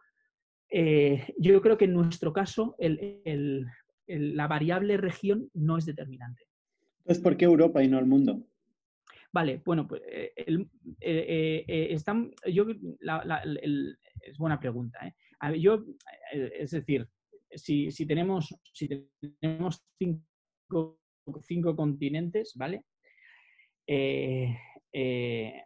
[0.71, 2.77] eh, yo creo que en nuestro caso
[4.07, 6.45] la variable región no es determinante.
[7.01, 8.43] Entonces, ¿por qué Europa y no el mundo?
[9.33, 10.33] Vale, bueno, pues eh,
[11.01, 11.97] eh,
[12.53, 12.67] yo,
[14.23, 15.15] es buena pregunta.
[15.59, 15.85] yo,
[16.33, 17.09] es decir,
[17.55, 18.89] si, tenemos, si
[19.41, 21.01] tenemos cinco,
[21.43, 22.85] cinco continentes, ¿vale?
[23.87, 24.57] Eh,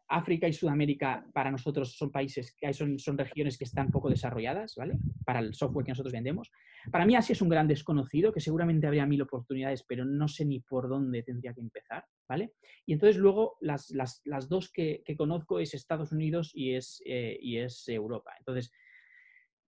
[0.09, 4.99] África y Sudamérica para nosotros son países, son, son regiones que están poco desarrolladas, ¿vale?
[5.25, 6.51] Para el software que nosotros vendemos.
[6.91, 10.45] Para mí Asia es un gran desconocido, que seguramente habría mil oportunidades, pero no sé
[10.45, 12.53] ni por dónde tendría que empezar, ¿vale?
[12.85, 17.01] Y entonces luego las, las, las dos que, que, conozco es Estados Unidos y es,
[17.07, 18.33] eh, y es Europa.
[18.39, 18.73] Entonces,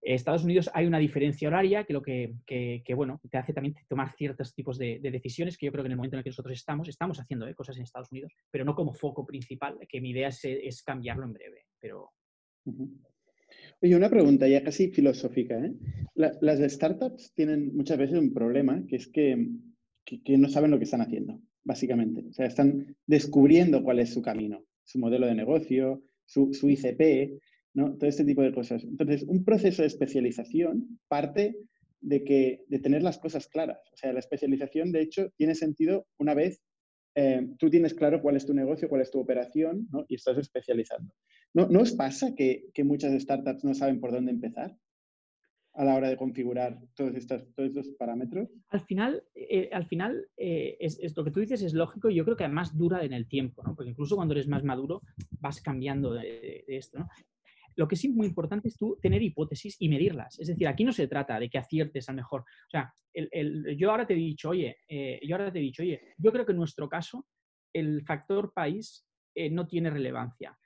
[0.04, 4.54] Estados Unidos hay una diferencia horaria que lo que, bueno, te hace también tomar ciertos
[4.54, 6.88] tipos de, decisiones que yo creo que en el momento en el que nosotros estamos,
[6.88, 7.54] estamos haciendo ¿eh?
[7.54, 11.32] cosas en Estados Unidos, pero no como foco principal, que mi idea es, cambiarlo en
[11.32, 11.62] breve.
[11.80, 12.10] Pero...
[13.80, 15.58] Oye, una pregunta ya casi filosófica.
[15.58, 15.72] ¿eh?
[16.14, 19.48] las startups tienen muchas veces un problema, que es que,
[20.36, 22.26] no saben lo que están haciendo, básicamente.
[22.28, 27.40] O sea, están descubriendo cuál es su camino, su modelo de negocio, su, su ICP,
[27.74, 28.84] Todo este tipo de cosas.
[28.84, 31.56] Entonces, un proceso de especialización parte
[32.00, 33.80] de, que, de tener las cosas claras.
[33.92, 36.62] O sea, la especialización, de hecho, tiene sentido una vez
[37.16, 40.04] eh, tú tienes claro cuál es tu negocio, cuál es tu operación, ¿no?
[40.08, 41.14] y estás especializando.
[41.52, 44.76] ¿No, ¿No os pasa que, que, muchas startups no saben por dónde empezar
[45.74, 48.48] a la hora de configurar todos estos, todos estos parámetros?
[48.68, 52.24] Al final, eh, al final eh, es, lo que tú dices es lógico y yo
[52.24, 53.74] creo que además dura en el tiempo, ¿no?
[53.76, 55.02] porque incluso cuando eres más maduro
[55.40, 57.06] vas cambiando de, esto.
[57.76, 60.38] Lo que sí muy importante es tú tener hipótesis y medirlas.
[60.38, 62.42] Es decir, aquí no se trata de que aciertes al mejor.
[62.42, 62.92] O sea,
[63.76, 66.46] yo ahora te he dicho, oye, eh, yo ahora te he dicho, oye, yo creo
[66.46, 67.26] que en nuestro caso
[67.72, 70.56] el factor país eh, no tiene relevancia.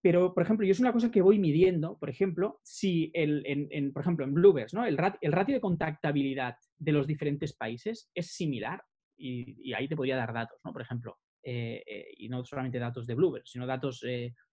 [0.00, 3.92] Pero, por ejemplo, yo es una cosa que voy midiendo, por ejemplo, si el, en,
[3.92, 4.86] por ejemplo, en Bluebirds, ¿no?
[4.86, 8.80] el, ratio de contactabilidad de los diferentes países es similar
[9.16, 10.72] y, ahí te podría dar datos, ¿no?
[10.72, 11.82] Por ejemplo, eh,
[12.16, 14.04] y no solamente datos de Bluebirds, sino datos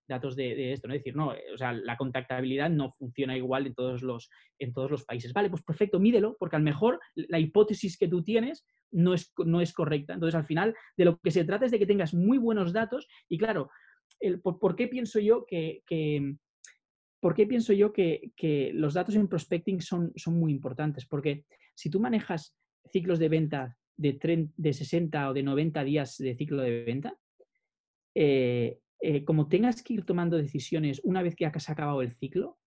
[0.08, 0.94] datos de, esto, ¿no?
[0.94, 4.74] Es decir, no, eh, o sea, la contactabilidad no funciona igual en todos, los, en
[4.74, 5.34] todos los países.
[5.34, 9.34] Vale, pues perfecto, mídelo, porque a lo mejor la hipótesis que tú tienes no es,
[9.38, 10.14] no es correcta.
[10.14, 13.08] Entonces, al final, de lo que se trata es de que tengas muy buenos datos
[13.30, 13.70] y, claro,
[14.20, 15.84] el, por, qué pienso yo que,
[17.20, 21.06] ¿Por qué pienso yo que, que, los datos en prospecting son, son muy importantes?
[21.08, 22.56] Porque si tú manejas
[22.92, 27.18] ciclos de venta de, de 60 o de 90 días de ciclo de venta,
[28.14, 32.58] eh, eh, como tengas que ir tomando decisiones una vez que has acabado el ciclo,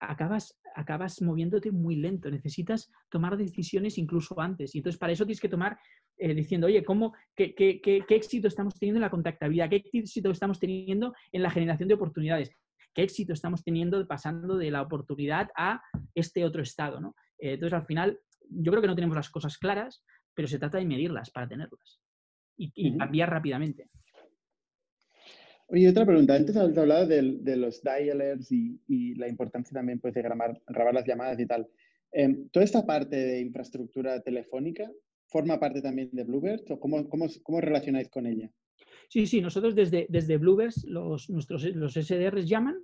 [0.00, 2.30] acabas, acabas moviéndote muy lento.
[2.30, 4.74] Necesitas tomar decisiones incluso antes.
[4.74, 5.78] Y entonces para eso tienes que tomar
[6.18, 9.70] eh, diciendo, oye, ¿cómo, qué, qué, qué, éxito estamos teniendo en la contactabilidad?
[9.70, 12.50] ¿Qué éxito estamos teniendo en la generación de oportunidades?
[12.94, 15.80] ¿Qué éxito estamos teniendo pasando de la oportunidad a
[16.14, 17.00] este otro estado?
[17.00, 17.14] ¿no?
[17.38, 20.04] Eh, entonces al final, yo creo que no tenemos las cosas claras,
[20.34, 22.00] pero se trata de medirlas para tenerlas
[22.56, 23.88] y, cambiar rápidamente.
[25.72, 26.34] Oye, otra pregunta.
[26.34, 31.40] Antes hablado de, los dialers y, la importancia también pues, de grabar, grabar las llamadas
[31.40, 31.66] y tal.
[32.12, 34.92] Em, ¿Toda esta parte de infraestructura telefónica
[35.28, 38.50] forma parte también de Bluebird o cómo, cómo, cómo relacionáis con ella?
[39.08, 42.76] Sí, sí, nosotros desde, desde Bluebird los, nuestros, los SDRs llaman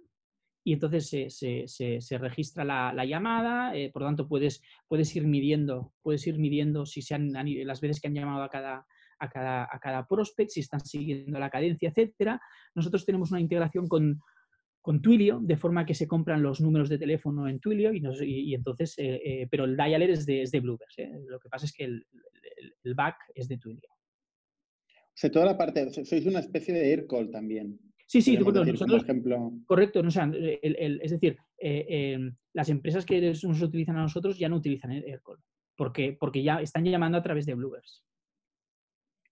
[0.64, 5.14] y entonces se, se, se, registra la, la llamada, eh, por lo tanto puedes, puedes,
[5.14, 8.86] ir midiendo, puedes ir midiendo si se han, las veces que han llamado a cada,
[9.18, 12.40] a cada, a cada prospect, si están siguiendo la cadencia, etcétera.
[12.74, 14.20] Nosotros tenemos una integración con,
[14.88, 18.94] con Twilio, de forma que se compran los números de teléfono en Twilio y, entonces,
[18.98, 20.62] eh, eh, pero el dialer es de, es de
[20.96, 21.10] ¿eh?
[21.26, 22.06] Lo que pasa es que el,
[22.84, 23.90] el, back es de Twilio.
[23.90, 27.78] O sea, toda la parte, sois una especie de AirCall también.
[28.06, 29.52] Sí, sí, nosotros, ejemplo...
[29.66, 31.36] correcto, no, es decir,
[32.54, 35.40] las empresas que nos utilizan a nosotros ya no utilizan AirCall,
[35.76, 38.02] porque, porque ya están llamando a través de Bluebers.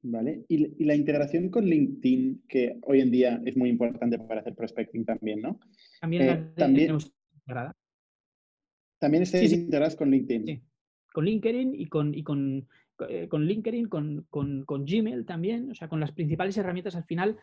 [0.02, 0.44] ¿Vale?
[0.48, 5.04] Y, la integración con LinkedIn, que hoy en día es muy importante para hacer prospecting
[5.04, 5.58] también, ¿no?
[6.00, 6.96] También, eh, también,
[8.98, 10.46] también estáis integradas con LinkedIn.
[10.46, 10.62] Sí,
[11.12, 12.68] con LinkedIn y con, y con,
[13.08, 17.04] eh, con LinkedIn, con, con, con, Gmail también, o sea, con las principales herramientas al
[17.04, 17.36] final.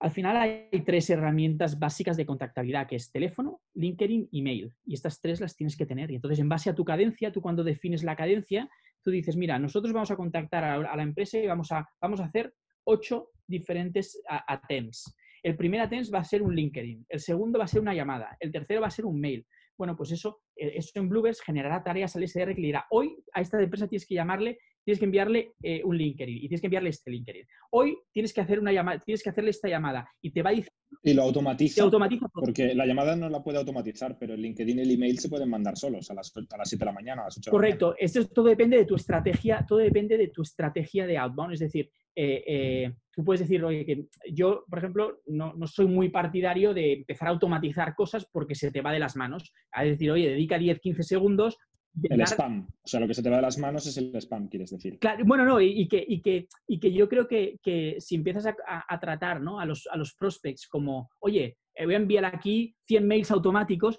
[0.00, 4.72] Al final hay tres herramientas básicas de contactabilidad, que es teléfono, LinkedIn, email.
[4.86, 6.10] Y estas tres las tienes que tener.
[6.10, 8.70] Y entonces, en base a tu cadencia, tú cuando defines la cadencia,
[9.02, 12.24] tú dices, mira, nosotros vamos a contactar a, la empresa y vamos a, vamos a
[12.24, 15.14] hacer ocho diferentes attempts.
[15.42, 18.36] El primer attempt va a ser un LinkedIn, el segundo va a ser una llamada,
[18.40, 19.46] el tercero va a ser un mail.
[19.76, 23.16] Bueno, pues eso, eh, eso en Bluebirds generará tareas al SDR que le dirá, hoy
[23.32, 26.66] a esta empresa tienes que llamarle tienes que enviarle eh, un LinkedIn y tienes que
[26.66, 27.46] enviarle este LinkedIn.
[27.70, 30.54] Hoy tienes que hacer una llamada, tienes que hacerle esta llamada y te va a
[30.54, 30.72] decir.
[31.02, 31.82] Y lo automatiza.
[31.82, 35.28] automatiza porque la llamada no la puede automatizar, pero el LinkedIn y el email se
[35.28, 37.94] pueden mandar solos a las, a las 7 de la mañana, a las 8 Correcto.
[37.98, 41.54] Esto Esto todo depende de tu estrategia, todo depende de tu estrategia de outbound.
[41.54, 45.86] Es decir, eh, eh, tú puedes decir, oye, que yo, por ejemplo, no, no, soy
[45.86, 49.52] muy partidario de empezar a automatizar cosas porque se te va de las manos.
[49.72, 51.56] A decir, oye, dedica 10, 15 segundos
[52.02, 52.68] el spam.
[52.82, 54.98] O sea, lo que se te va de las manos es el spam, quieres decir.
[54.98, 58.46] Claro, bueno, no, y, que, y, que, y que yo creo que, que si empiezas
[58.46, 59.60] a, tratar ¿no?
[59.60, 63.98] a, los, a los prospects como, oye, eh, voy a enviar aquí 100 mails automáticos,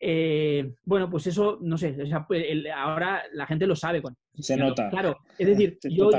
[0.00, 1.96] eh, bueno, pues eso, no sé,
[2.28, 4.00] pues, ahora la gente lo sabe.
[4.38, 4.88] se nota.
[4.90, 6.10] Claro, es decir, yo,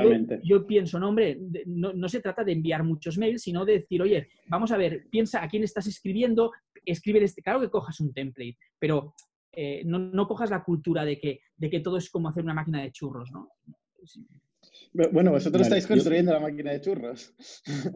[0.42, 4.02] yo, pienso, no, hombre, no, no, se trata de enviar muchos mails, sino de decir,
[4.02, 6.52] oye, vamos a ver, piensa a quién estás escribiendo,
[6.84, 9.14] escribe este, claro que cojas un template, pero
[9.52, 12.82] eh, no, cojas la cultura de que, de que todo es como hacer una máquina
[12.82, 13.48] de churros, ¿no?
[14.92, 17.34] Bueno, vosotros estáis construyendo la máquina de churros.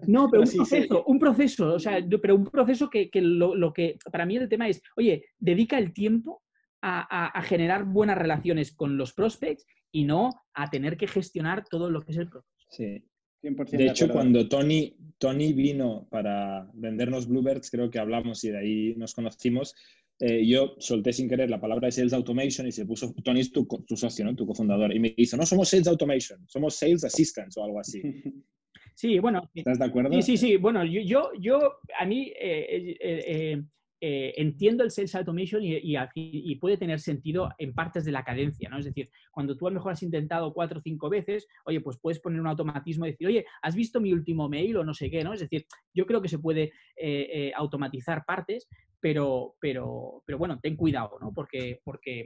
[0.07, 4.27] No, pero, un proceso, un proceso, o sea, pero un proceso que, lo, que para
[4.27, 6.43] mí el tema es, oye, dedica el tiempo
[6.83, 12.03] a, generar buenas relaciones con los prospects y no a tener que gestionar todo lo
[12.03, 12.67] que es el proceso.
[12.71, 13.05] Sí.
[13.43, 18.59] 100% de hecho, cuando Tony, Tony vino para vendernos Bluebirds, creo que hablamos y de
[18.59, 19.75] ahí nos conocimos,
[20.21, 23.53] eh, yo solté sin querer la palabra de Sales Automation y se puso, Tony es
[23.53, 24.35] tu, socio, ¿no?
[24.35, 28.03] tu cofundador, y me dijo, no somos Sales Automation, somos Sales Assistants o algo así.
[28.97, 29.51] Sí, bueno.
[29.55, 30.13] ¿Estás de acuerdo?
[30.13, 30.57] Sí, sí, sí.
[30.57, 33.63] Bueno, yo, yo, a mí eh, eh,
[34.07, 38.79] eh, entiendo el Sales Automation y, puede tener sentido en partes de la cadencia, ¿no?
[38.79, 41.97] Es decir, cuando tú a lo mejor has intentado cuatro o cinco veces, oye, pues
[41.97, 45.11] puedes poner un automatismo y decir, oye, ¿has visto mi último mail o no sé
[45.11, 45.33] qué, ¿no?
[45.33, 45.65] Es decir,
[45.95, 46.65] yo creo que se puede
[46.97, 48.69] eh, eh, automatizar partes,
[49.01, 51.33] pero, pero, pero bueno, ten cuidado, ¿no?
[51.33, 52.25] Porque, porque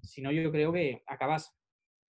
[0.00, 1.54] si no, yo creo que acabas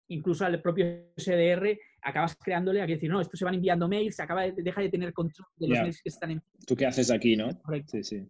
[0.07, 4.23] incluso al propio SDR acabas creándole a decir, no, esto se van enviando mails, se
[4.23, 6.41] acaba de, deja de tener control de los mails que están en...
[6.65, 7.49] ¿Tú qué haces aquí, no?
[7.87, 8.23] Sí, sí.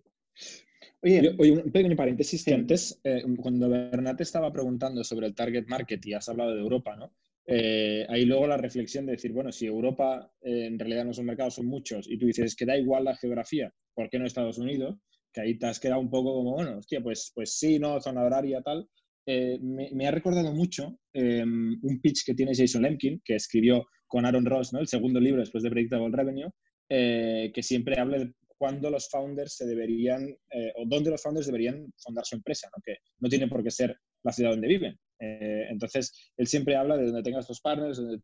[1.06, 6.06] Oye, un pequeño paréntesis que antes, eh, cuando Bernat estaba preguntando sobre el target market
[6.06, 7.14] y has hablado de Europa, ¿no?
[7.46, 11.18] Eh, ahí luego la reflexión de decir, bueno, si Europa eh, en realidad no es
[11.18, 14.26] un mercado, son muchos, y tú dices que da igual la geografía, ¿por qué no
[14.26, 14.98] Estados Unidos?
[15.34, 18.00] Que ahí te has quedado un poco como, bueno, hostia, pues, pues sí, ¿no?
[18.00, 18.88] Zona horaria, tal.
[19.26, 24.72] Me, ha recordado mucho un pitch que tiene Jason Lemkin, que escribió con Aaron Ross,
[24.72, 24.80] ¿no?
[24.80, 26.52] El segundo libro después de Predictable Revenue,
[26.88, 31.94] que siempre habla de cuándo los founders se deberían, eh, o dónde los founders deberían
[31.98, 32.82] fundar su empresa, ¿no?
[32.82, 34.98] que no tiene por qué ser la ciudad donde viven.
[35.20, 38.24] Eh, entonces, él siempre habla de donde tengas los partners, donde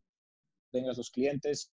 [0.72, 1.74] tengas los clientes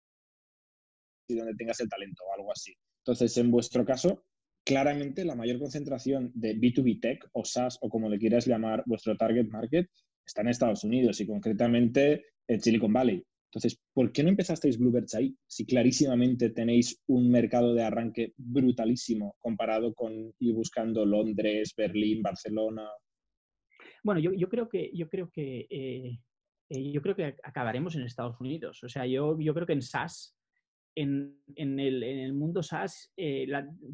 [1.30, 2.74] y donde tengas el talento o algo así.
[3.04, 4.26] Entonces, en vuestro caso,
[4.66, 9.16] claramente la mayor concentración de B2B Tech o SaaS o como le quieras llamar vuestro
[9.16, 9.88] target market
[10.26, 13.24] está en Estados Unidos y concretamente en Silicon Valley.
[13.56, 15.34] Entonces, ¿por qué no empezasteis Bluebirds ahí?
[15.48, 22.86] Si clarísimamente tenéis un mercado de arranque brutalísimo comparado con ir buscando Londres, Berlín, Barcelona.
[24.04, 26.20] Bueno, yo, creo que yo creo que eh,
[26.70, 28.84] eh, yo creo que acabaremos en Estados Unidos.
[28.84, 30.38] O sea, yo, yo creo que en SaaS,
[30.94, 33.48] en, el, mundo SaaS, eh,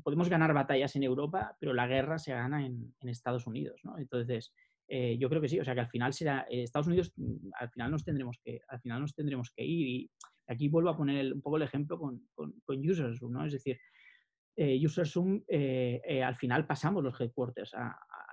[0.04, 4.00] podemos ganar batallas en Europa, pero la guerra se gana en, en Estados Unidos, ¿no?
[4.00, 4.56] Entonces,
[4.94, 7.52] eh, yo creo que sí, o sea que al final será, eh, Estados Unidos, mm,
[7.58, 10.12] al final nos tendremos que, al final nos tendremos que ir y
[10.48, 13.46] aquí vuelvo a poner un poco el ejemplo con, con, con ¿no?
[13.46, 13.80] Es decir,
[14.58, 17.72] eh, UserZoom, eh, al final pasamos los headquarters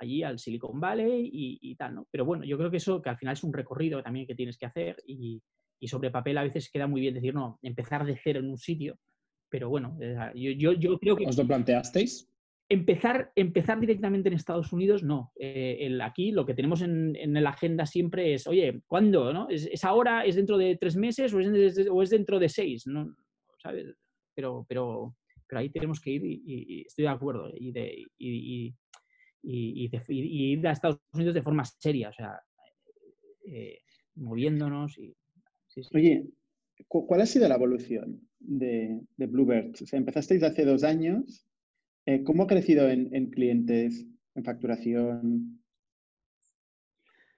[0.00, 2.08] allí al Silicon Valley y, tal, ¿no?
[2.10, 4.58] Pero bueno, yo creo que eso, que al final es un recorrido también que tienes
[4.58, 5.40] que hacer y,
[5.78, 8.58] y sobre papel a veces queda muy bien decir, no, empezar de cero en un
[8.58, 8.98] sitio,
[9.48, 9.96] pero bueno,
[10.34, 11.24] yo, yo, yo creo que...
[11.24, 12.28] ¿Os lo planteasteis?
[12.70, 15.32] Empezar, empezar directamente en Estados Unidos, no.
[15.36, 19.32] Eh, aquí lo que tenemos en, la agenda siempre es, oye, ¿cuándo?
[19.32, 19.48] No?
[19.48, 20.26] ¿Es, ahora?
[20.26, 22.86] ¿Es dentro de tres meses o es, dentro de seis?
[22.86, 23.16] ¿no?
[23.62, 23.86] ¿Sabes?
[24.34, 25.16] Pero, pero,
[25.46, 27.50] pero ahí tenemos que ir y, estoy de acuerdo.
[27.56, 28.74] Y, de, y,
[29.42, 32.38] ir a Estados Unidos de forma seria, o sea,
[33.46, 33.78] eh,
[34.16, 34.98] moviéndonos.
[34.98, 35.16] Y,
[35.94, 36.26] Oye,
[36.86, 39.74] ¿cuál ha sido la evolución de, de Bluebird?
[39.82, 41.47] O sea, empezasteis hace dos años
[42.08, 45.60] eh, ¿Cómo ha crecido en, clientes, en facturación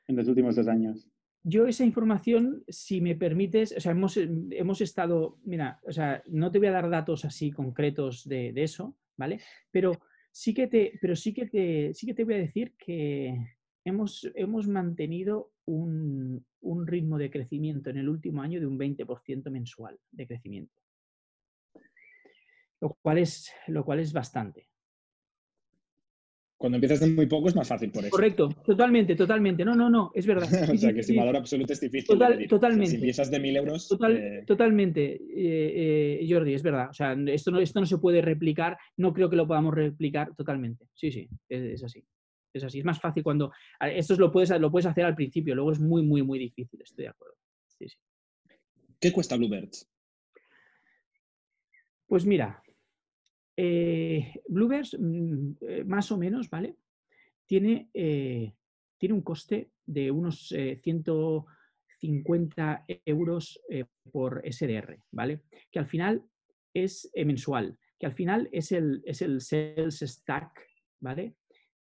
[0.06, 1.08] en los últimos dos años?
[1.42, 6.52] yo esa información, si me permites, o sea, hemos, hemos estado, mira, o sea, no
[6.52, 9.40] te voy a dar datos así concretos de, de eso, ¿vale?
[9.72, 9.92] Pero
[10.30, 13.34] sí que te, pero sí que te, sí que te voy a decir que
[13.84, 19.50] hemos, hemos mantenido un, un ritmo de crecimiento en el último año de un 20%
[19.50, 20.80] mensual de crecimiento.
[22.80, 24.66] Lo cual es, lo cual es bastante.
[26.60, 28.10] Cuando empiezas de muy poco es más fácil por eso.
[28.10, 29.64] Correcto, totalmente, totalmente.
[29.64, 30.46] No, no, no, es verdad.
[30.70, 32.06] o sea, que sin valor absoluto es difícil.
[32.06, 32.90] Total, totalmente.
[32.90, 33.88] si empiezas de mil euros.
[33.88, 36.90] Total, eh, Totalmente, eh, eh, Jordi, es verdad.
[36.90, 40.36] O sea, esto no, esto no se puede replicar, no creo que lo podamos replicar
[40.36, 40.86] totalmente.
[40.92, 42.04] Sí, sí, es, es así.
[42.52, 42.80] Es así.
[42.80, 43.52] Es más fácil cuando.
[43.80, 47.04] Esto lo puedes, lo puedes hacer al principio, luego es muy, muy, muy difícil, estoy
[47.04, 47.36] de acuerdo.
[47.68, 47.96] Sí, sí.
[49.00, 49.88] ¿Qué cuesta Bluebirds?
[52.06, 52.62] Pues mira,
[53.62, 56.76] eh, Bluebirds, mm, eh, más o menos, ¿vale?
[57.44, 58.54] Tiene, eh,
[58.96, 65.42] tiene un coste de unos eh, 150 euros eh, por SDR, ¿vale?
[65.70, 66.24] Que al final
[66.72, 70.66] es mensual, que al final es el, es el sales stack,
[71.00, 71.34] ¿vale?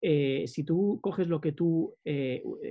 [0.01, 1.95] Si tú coges lo que tú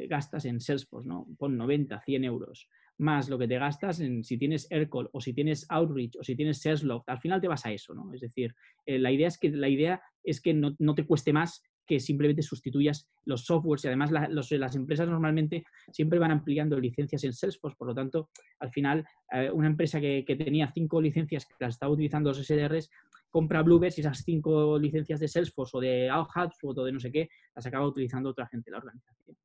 [0.08, 1.28] gastas en Salesforce, ¿no?
[1.38, 2.68] Pon 90, 100 euros,
[3.00, 6.36] más lo que te gastas en si tienes Aircall o si tienes Outreach o si
[6.36, 8.12] tienes Salesloft, al final te vas a eso, ¿no?
[8.12, 8.54] Es decir,
[8.86, 11.98] eh, la idea es que, la idea es que no, no, te cueste más que
[11.98, 17.24] simplemente sustituyas los softwares y además la, los, las empresas normalmente siempre van ampliando licencias
[17.24, 18.28] en Salesforce, por lo tanto,
[18.60, 22.46] al final, eh, una empresa que, que, tenía cinco licencias que las estaba utilizando los
[22.46, 22.90] SDRs,
[23.30, 27.10] compra Bluebirds y esas cinco licencias de Salesforce o de HubSpot o de no sé
[27.10, 29.36] qué, las acaba utilizando otra gente de la organización.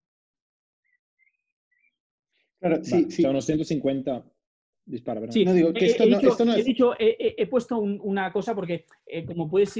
[2.66, 3.22] Claro, sí, Va, sí.
[3.22, 4.26] O sea, unos 150.
[4.88, 5.34] Dispara, ¿verdad?
[5.34, 6.60] Sí, no digo que esto, he, no, dicho, esto no es...
[6.60, 9.74] He, dicho, he, he puesto un, una cosa porque, eh, como puedes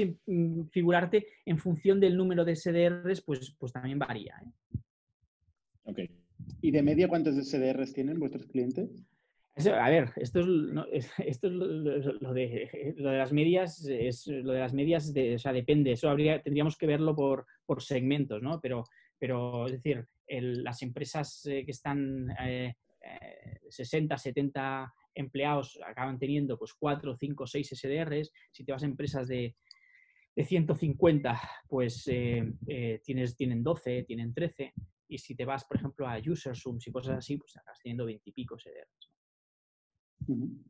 [0.70, 4.34] figurarte, en función del número de SDRs, pues, pues también varía.
[4.44, 4.78] ¿eh?
[5.84, 5.98] Ok.
[6.60, 8.90] ¿Y de media cuántos SDRs tienen vuestros clientes?
[9.56, 14.26] A ver, esto es, no, esto es lo, lo, de, lo, de, las medias, es
[14.26, 17.80] lo de las medias, de, o sea, depende, eso habría, tendríamos que verlo por, por
[17.80, 18.60] segmentos, ¿no?
[18.60, 18.84] Pero,
[19.18, 26.18] pero es decir, el, las empresas eh, que están eh, eh, 60, 70 empleados acaban
[26.18, 28.32] teniendo pues 4, 5, 6 SDRs.
[28.50, 29.56] Si te vas a empresas de,
[30.34, 34.72] de 150, pues eh, eh, tienes, tienen 12, tienen 13.
[35.08, 38.28] Y si te vas, por ejemplo, a UserSums y cosas así, pues acabas teniendo 20
[38.28, 39.12] y pico SDRs.
[40.28, 40.64] Uh -huh.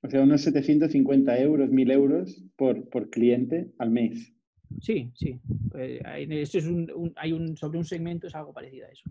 [0.00, 4.32] O sea, unos 750 euros, 1000 euros por, por cliente al mes.
[4.80, 5.38] Sí, sí.
[5.74, 9.10] Eh, esto es un, un, hay un, sobre un segmento es algo parecido a eso.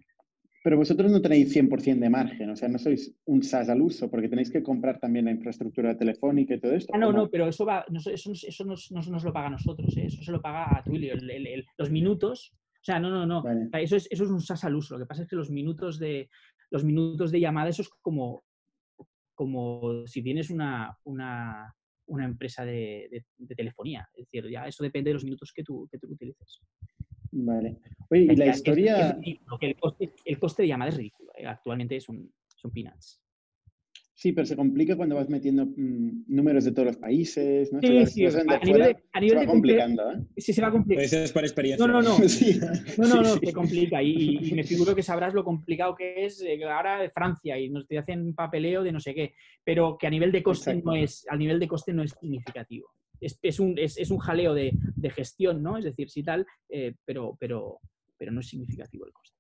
[0.64, 4.12] Pero vosotros no tenéis 100% de margen, o sea, no sois un SaaS al uso,
[4.12, 6.92] porque tenéis que comprar también la infraestructura telefónica y todo esto.
[6.94, 9.52] Ah, no, no, pero eso, va, eso, eso, eso nos, nos, nos, lo paga a
[9.52, 10.08] nosotros, ¿eh?
[10.08, 11.14] eso se lo paga a Twilio.
[11.14, 13.70] El, el, el, los minutos, o sea, no, no, no, vale.
[13.82, 14.96] eso, es, eso es un SaaS al uso.
[14.96, 16.30] Lo que pasa es que los minutos de,
[16.70, 18.44] los minutos de llamada, eso es como,
[19.36, 21.74] como si tienes una, una,
[22.08, 24.08] una empresa de, de, de, telefonía.
[24.14, 26.62] Es decir, ya eso depende de los minutos que tú, que tú utilices.
[27.32, 27.78] Vale.
[28.10, 29.10] Oye, y la historia...
[29.10, 31.32] Es, es el, coste, el, coste, de llamada es ridículo.
[31.38, 31.46] ¿eh?
[31.46, 33.22] Actualmente son, son peanuts.
[34.18, 37.80] Sí, pero se complica cuando vas metiendo mmm, números de todos los países, ¿no?
[37.82, 40.16] Sí, sí, a, a, nivel de, a nivel se va complicando, ¿eh?
[40.38, 41.08] Sí, se va complicando.
[41.08, 41.86] Pues es por experiencia.
[41.86, 42.18] No, no, no.
[42.28, 42.60] Sí.
[42.98, 44.02] No, no, no, se complica.
[44.02, 47.70] Y, y, me figuro que sabrás lo complicado que es eh, ahora de Francia y
[47.70, 49.36] nos te hacen papeleo de no sé qué.
[49.64, 50.90] Pero que a nivel de coste Exacto.
[50.90, 52.90] no es, a nivel de coste no es significativo.
[53.22, 55.78] Es, es, un, es, es un jaleo de, de, gestión, ¿no?
[55.78, 57.82] Es decir, sí tal, eh, pero, pero,
[58.18, 59.38] pero no es significativo el coste.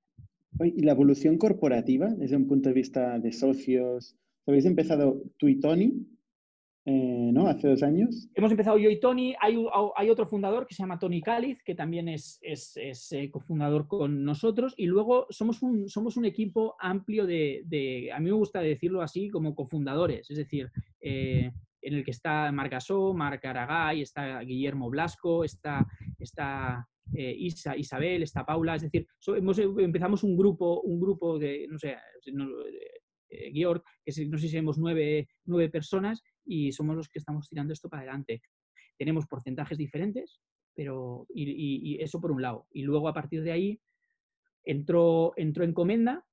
[0.59, 4.15] Oye, ¿Y la evolución corporativa desde un punto de vista de socios?
[4.47, 6.07] Habéis empezado tú y Tony,
[6.85, 7.47] eh, ¿no?
[7.47, 8.29] Hace dos años.
[8.33, 9.35] Hemos empezado yo y Tony.
[9.41, 9.57] Hay,
[9.97, 13.87] hay otro fundador que se llama Tony Cáliz, que también es, es, es eh, cofundador
[13.89, 14.73] con nosotros.
[14.77, 19.01] Y luego somos un, somos un equipo amplio de, de, a mí me gusta decirlo
[19.01, 20.31] así, como cofundadores.
[20.31, 20.71] Es decir,
[21.01, 25.85] eh, en el que está Marc Gasó, Marc Aragay, está Guillermo Blasco, está,
[26.17, 28.75] está Isa, Isabel, está Paula.
[28.75, 29.05] Es decir,
[29.79, 31.97] empezamos un grupo, un grupo de, no sé,
[33.29, 37.49] eh, Georg, que no sé si somos nueve, nueve personas y somos los que estamos
[37.49, 38.41] tirando esto para adelante.
[38.97, 40.39] Tenemos porcentajes diferentes,
[40.73, 42.67] pero y, eso por un lado.
[42.71, 43.81] Y luego a partir de ahí
[44.63, 46.25] entró, entró Encomenda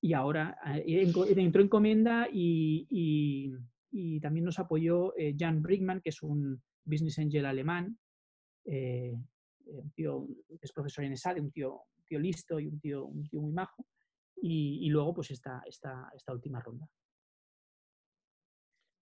[0.00, 1.02] y ahora eh,
[1.36, 2.86] entró Encomenda y,
[3.90, 7.98] y, también nos apoyó eh, Jan Brickman, que es un business angel alemán,
[8.64, 10.26] un tío
[10.60, 13.86] es profesor en ESADE, un tío, tío listo y un tío, un tío muy majo
[14.42, 16.88] y, y luego pues esta, esta, esta última ronda.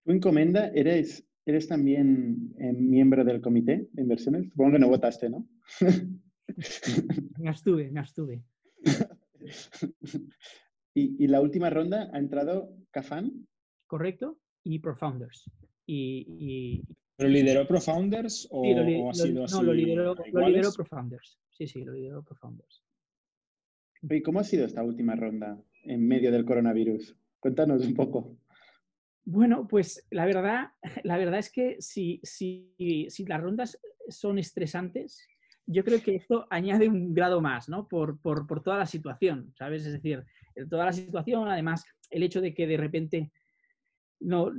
[0.05, 4.49] ¿Tú encomenda eres, eres también eh, miembro del comité de inversiones?
[4.49, 5.47] Supongo que no votaste, ¿no?
[7.37, 8.43] me abstuve, me abstuve.
[10.99, 13.47] Y, la última ronda ha entrado Cafan.
[13.85, 15.47] Correcto, y Profounders.
[15.85, 16.81] Y,
[17.15, 19.55] ¿Pero lideró Profounders o, o ha sido así?
[19.55, 21.37] No, lo lideró, lo lideró Profounders.
[21.51, 22.83] Sí, sí, lo lideró Profounders.
[24.01, 27.15] ¿Y cómo ha sido esta última ronda en medio del coronavirus?
[27.39, 28.37] Cuéntanos un poco.
[29.25, 30.69] Bueno, pues la verdad,
[31.03, 33.79] la verdad es que si, si, si las rondas
[34.09, 35.27] son estresantes,
[35.65, 37.87] yo creo que esto añade un grado más, ¿no?
[37.87, 39.85] Por, por, por, toda la situación, ¿sabes?
[39.85, 40.23] Es decir,
[40.69, 43.31] toda la situación, además, el hecho de que de repente
[44.19, 44.51] no,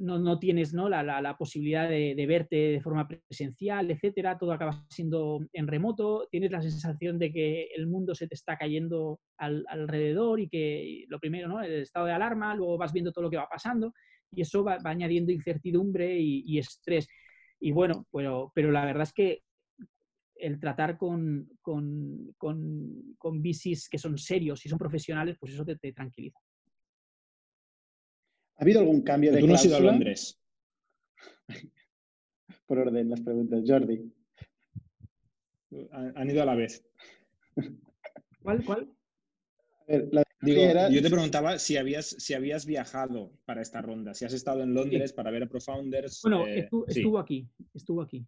[0.00, 0.88] no, tienes ¿no?
[0.88, 6.50] La, la, posibilidad de, verte de forma presencial, etcétera, todo acaba siendo en remoto, tienes
[6.50, 11.48] la sensación de que el mundo se te está cayendo alrededor y que lo primero,
[11.48, 11.60] ¿no?
[11.60, 13.92] el estado de alarma, luego vas viendo todo lo que va pasando
[14.32, 17.08] y eso va, añadiendo incertidumbre y, estrés.
[17.60, 19.42] Y bueno, pero, pero la verdad es que
[20.34, 25.64] el tratar con, con, con, con bicis que son serios y son profesionales, pues eso
[25.64, 26.38] te tranquiliza.
[28.60, 30.38] ¿Ha habido algún cambio de Tú no has ido a Londres.
[32.66, 33.64] Por orden, las preguntas.
[33.66, 34.12] Jordi.
[35.90, 36.84] Han ido a la vez.
[38.42, 38.62] ¿Cuál?
[38.66, 38.92] ¿Cuál?
[39.88, 44.74] Yo te preguntaba si habías, si habías viajado para esta ronda, si has estado en
[44.74, 46.20] Londres para ver a Profounders.
[46.22, 48.26] Bueno, eh, estuvo, aquí, estuvo aquí.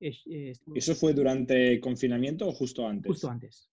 [0.00, 3.08] Eh, ¿Eso fue durante confinamiento o justo antes?
[3.08, 3.70] Justo antes.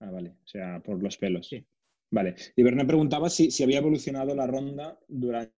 [0.00, 1.46] Ah, vale, o sea, por los pelos.
[1.46, 1.64] Sí.
[2.12, 2.34] Vale.
[2.54, 5.54] Y Berna preguntaba si, había evolucionado la ronda durante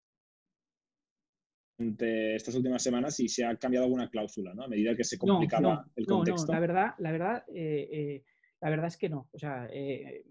[2.36, 4.62] estas últimas semanas y se ha cambiado alguna cláusula, ¿no?
[4.62, 6.46] A medida que se complicaba el contexto.
[6.46, 8.24] No, la verdad, la verdad, eh, eh,
[8.60, 9.28] la verdad es que no.
[9.32, 10.24] O sea, eh,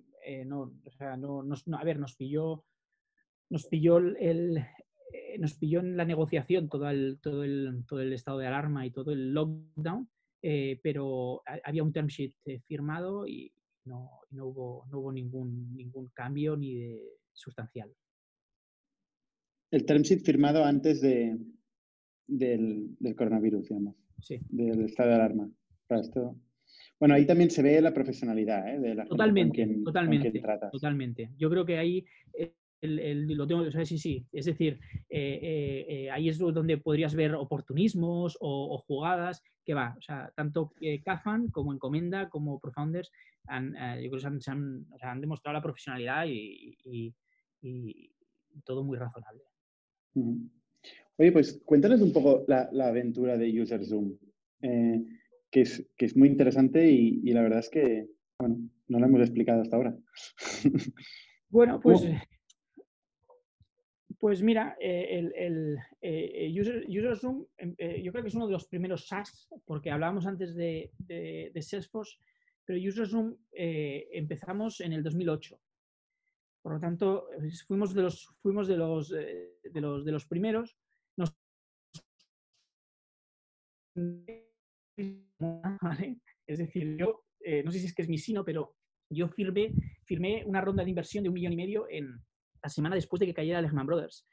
[0.45, 1.43] no, o sea, no,
[1.77, 2.63] a ver, nos pilló,
[3.49, 4.65] nos pilló el,
[5.39, 8.91] nos pilló en la negociación todo el, todo el, todo el estado de alarma y
[8.91, 10.09] todo el lockdown,
[10.41, 12.33] pero había un term sheet
[12.65, 13.51] firmado y,
[13.85, 17.01] no, no, hubo, no hubo ningún, ningún cambio ni de
[17.33, 17.93] sustancial.
[19.71, 21.37] El term sheet firmado antes de,
[22.27, 23.95] del, del coronavirus, digamos.
[24.21, 24.39] Sí.
[24.49, 25.49] Del estado de alarma.
[25.87, 26.39] Para esto.
[26.99, 28.79] Bueno, ahí también se ve la profesionalidad ¿eh?
[28.79, 31.31] de la totalmente, totalmente, totalmente.
[31.37, 32.05] Yo creo que ahí
[32.87, 34.25] lo tengo, o sí, sí.
[34.31, 34.79] Es decir,
[35.09, 39.95] eh, eh, eh, ahí es donde podrías ver oportunismos o, jugadas que va.
[39.97, 40.73] O sea, tanto
[41.03, 43.11] Cafan como Encomenda como Profounders
[43.47, 47.13] han, yo creo que han, demostrado la profesionalidad y,
[48.65, 49.41] todo muy razonable.
[51.17, 54.17] Oye, pues cuéntanos un poco la, aventura de User Zoom,
[54.59, 59.21] que, es, que es muy interesante y, la verdad es que, bueno, no la hemos
[59.21, 59.97] explicado hasta ahora.
[61.49, 62.01] Bueno, pues
[64.23, 68.53] pues mira, eh, el, eh, User, Zoom, em, eh, yo creo que es uno de
[68.53, 70.93] los primeros SaaS, porque hablábamos antes de,
[71.59, 72.15] Salesforce,
[72.63, 75.59] pero User Zoom empezamos en el 2008.
[76.61, 77.27] Por lo tanto,
[77.67, 80.77] fuimos de los, fuimos de los, de los, de los primeros.
[86.47, 87.25] Es decir, yo,
[87.65, 88.73] no sé si es que es mi sino, pero
[89.09, 89.73] yo firmé,
[90.05, 92.23] firmé una ronda de inversión de un millón y medio en,
[92.63, 94.25] la semana después de que cayera Lehman Brothers.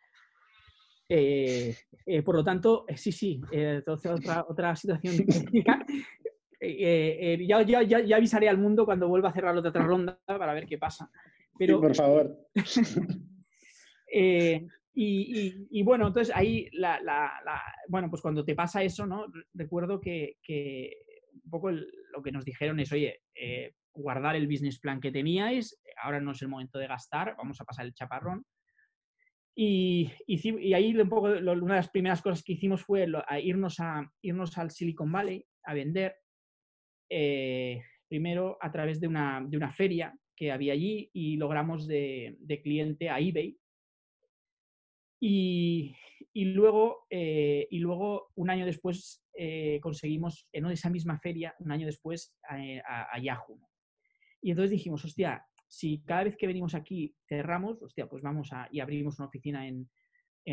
[1.09, 1.74] Eh,
[2.07, 3.41] eh, por lo tanto, eh, sí, sí,
[3.87, 5.26] otra, otra situación.
[6.62, 10.66] Ya, ya, ya, avisaré al mundo cuando vuelva a cerrar la otra ronda para ver
[10.66, 11.11] qué pasa.
[11.59, 12.37] Pero, por favor.
[14.95, 17.01] y, bueno, entonces ahí, la,
[17.89, 19.24] bueno, pues cuando te pasa eso, ¿no?
[19.55, 20.37] Recuerdo que,
[21.43, 23.22] un poco lo que nos dijeron es, oye,
[23.95, 27.64] guardar el business plan que teníais, ahora no es el momento de gastar, vamos a
[27.64, 28.45] pasar el chaparrón.
[29.55, 33.07] Y, y, ahí un poco, una de las primeras cosas que hicimos fue
[33.43, 36.16] irnos, a, irnos al Silicon Valley a vender,
[37.11, 42.38] eh, primero a través de una, de una, feria que había allí y logramos de,
[42.62, 43.59] cliente a eBay.
[45.22, 45.95] Y,
[46.32, 51.72] y luego, eh, y luego, un año después, eh, conseguimos en esa misma feria, un
[51.72, 53.69] año después, a Yahoo.
[54.43, 58.68] Y entonces dijimos, hostia, si cada vez que venimos aquí cerramos, hostia, pues vamos a,
[58.72, 59.88] y abrimos una oficina en,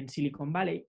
[0.07, 0.85] Silicon Valley,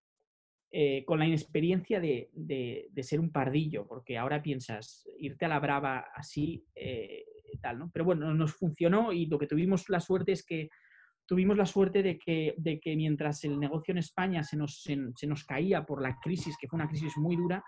[0.70, 6.06] eh, con la inexperiencia de, ser un pardillo, porque ahora piensas, irte a la brava
[6.14, 7.24] así, eh,
[7.62, 7.90] tal, ¿no?
[7.90, 10.68] Pero bueno, nos funcionó y lo que tuvimos la suerte es que
[11.24, 15.26] tuvimos la suerte de que, de que mientras el negocio en España se nos, se
[15.26, 17.64] nos caía por la crisis, que fue una crisis muy dura,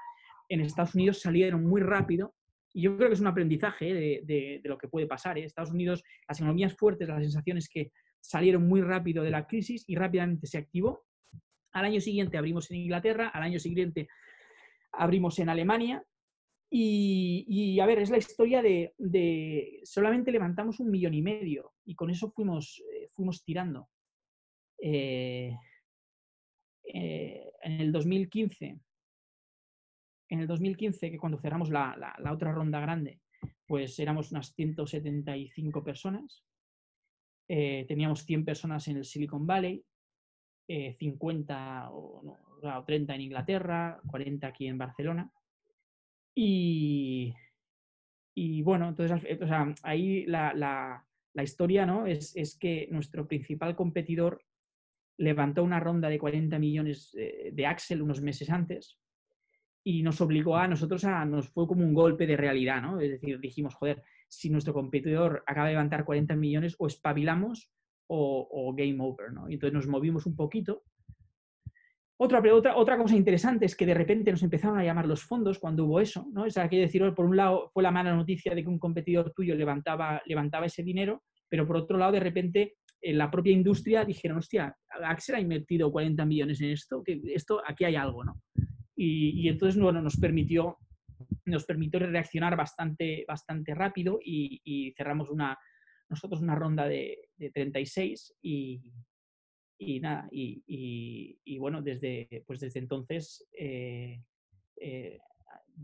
[0.49, 2.35] en Estados Unidos salieron muy rápido
[2.73, 4.21] y yo creo que es un aprendizaje ¿eh?
[4.25, 5.39] de, lo que puede pasar.
[5.39, 5.45] ¿eh?
[5.45, 7.91] Estados Unidos, las economías fuertes, la sensación es que
[8.21, 11.07] salieron muy rápido de la crisis y rápidamente se activó.
[11.73, 14.09] Al año siguiente abrimos en Inglaterra, al año siguiente
[14.93, 16.05] abrimos en Alemania
[16.73, 22.11] Y, a ver, es la historia de, solamente levantamos un millón y medio y con
[22.11, 23.89] eso fuimos, eh, fuimos tirando.
[24.81, 25.53] Eh,
[26.85, 28.79] en el 2015,
[30.31, 33.21] en el 2015, que cuando cerramos la, otra ronda grande,
[33.67, 36.45] pues éramos unas 175 personas.
[37.47, 39.85] teníamos 100 personas en el Silicon Valley,
[40.69, 45.31] 50 o, o 30 en Inglaterra, 40 aquí en Barcelona.
[46.35, 47.35] Y,
[48.63, 49.21] bueno, entonces
[49.83, 51.05] ahí la,
[51.43, 52.07] historia ¿no?
[52.07, 54.43] es, es, que nuestro principal competidor
[55.19, 59.00] levantó una ronda de 40 millones eh, de Axel unos meses antes
[59.83, 63.01] y nos obligó a nosotros a, nos fue como un golpe de realidad, ¿no?
[63.01, 67.71] Es decir, dijimos, joder, si nuestro competidor acaba de levantar 40 millones, o espabilamos
[68.07, 69.49] o, o game over, ¿no?
[69.49, 70.83] Y entonces nos movimos un poquito
[72.23, 75.59] otra, otra, otra cosa interesante es que de repente nos empezaron a llamar los fondos
[75.59, 76.43] cuando hubo eso, ¿no?
[76.43, 79.33] O sea, quiero decir, por un lado fue la mala noticia de que un competidor
[79.33, 84.05] tuyo levantaba, levantaba ese dinero, pero por otro lado, de repente, en la propia industria
[84.05, 88.43] dijeron, hostia, Axel ha invertido 40 millones en esto, que esto, aquí hay algo, ¿no?
[89.03, 90.77] Y, entonces, bueno, nos permitió,
[91.47, 95.59] nos permitió reaccionar bastante, bastante rápido y, cerramos una,
[96.11, 98.93] nosotros una ronda de, de 36 y,
[99.79, 104.23] y nada, y, bueno, desde, pues desde entonces, eh,
[104.77, 105.19] eh,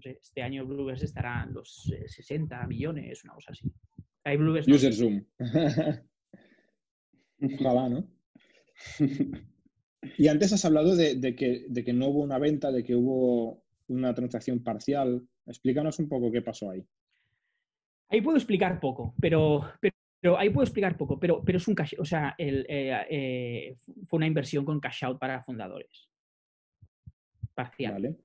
[0.02, 3.72] este año Bluebers estará en los 60 eh, millones, una cosa así.
[4.24, 4.68] Hay Bluebers.
[4.68, 5.24] User Zoom.
[7.40, 8.06] Ojalá, ¿no?
[10.18, 13.62] y antes has hablado de, que, de que no hubo una venta, de que hubo
[13.88, 15.26] una transacción parcial.
[15.46, 16.84] Explícanos un poco qué pasó ahí.
[18.08, 19.68] Ahí puedo explicar poco, pero,
[20.20, 23.76] pero ahí puedo explicar poco, pero, pero es un cash, o sea, el, eh, eh,
[24.06, 26.08] fue una inversión con cash out para fundadores.
[27.54, 28.16] Parcial.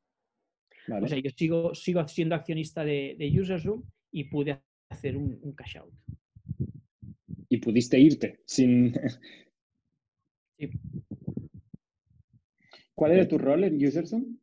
[0.88, 1.06] Vale.
[1.06, 5.78] O sea, yo sigo, sigo siendo accionista de, de UsersRoom y pude hacer un, cash
[5.78, 5.94] out.
[7.50, 8.94] Y pudiste irte sin.
[10.58, 10.70] Sí.
[13.02, 14.38] ¿Cuál era tu rol en UsersRoom?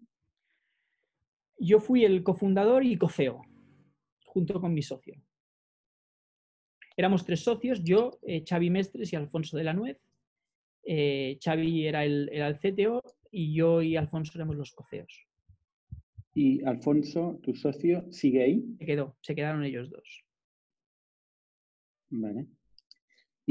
[1.61, 3.43] Yo fui el cofundador y coceo,
[4.25, 5.15] junto con mi socio.
[6.97, 10.01] Éramos tres socios, yo, eh, Xavi Mestres y Alfonso de la Nuez.
[10.83, 13.01] Eh, Xavi era el, era el CTO
[13.31, 15.25] y yo y Alfonso éramos los coceos.
[16.35, 18.75] ¿Y Alfonso, tu socio, sigue ahí?
[18.77, 20.25] Se quedó, se quedaron ellos dos.
[22.11, 22.49] Vale.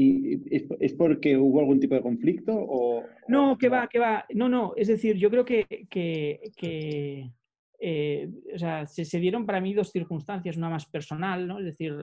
[0.00, 2.54] ¿Y es, porque hubo algún tipo de conflicto?
[2.56, 4.24] O, no, que va, que va.
[4.32, 7.32] No, no, es decir, yo creo que, que,
[7.80, 11.58] eh, o sea, se, se, dieron para mí dos circunstancias, una más personal, ¿no?
[11.58, 11.96] Es decir,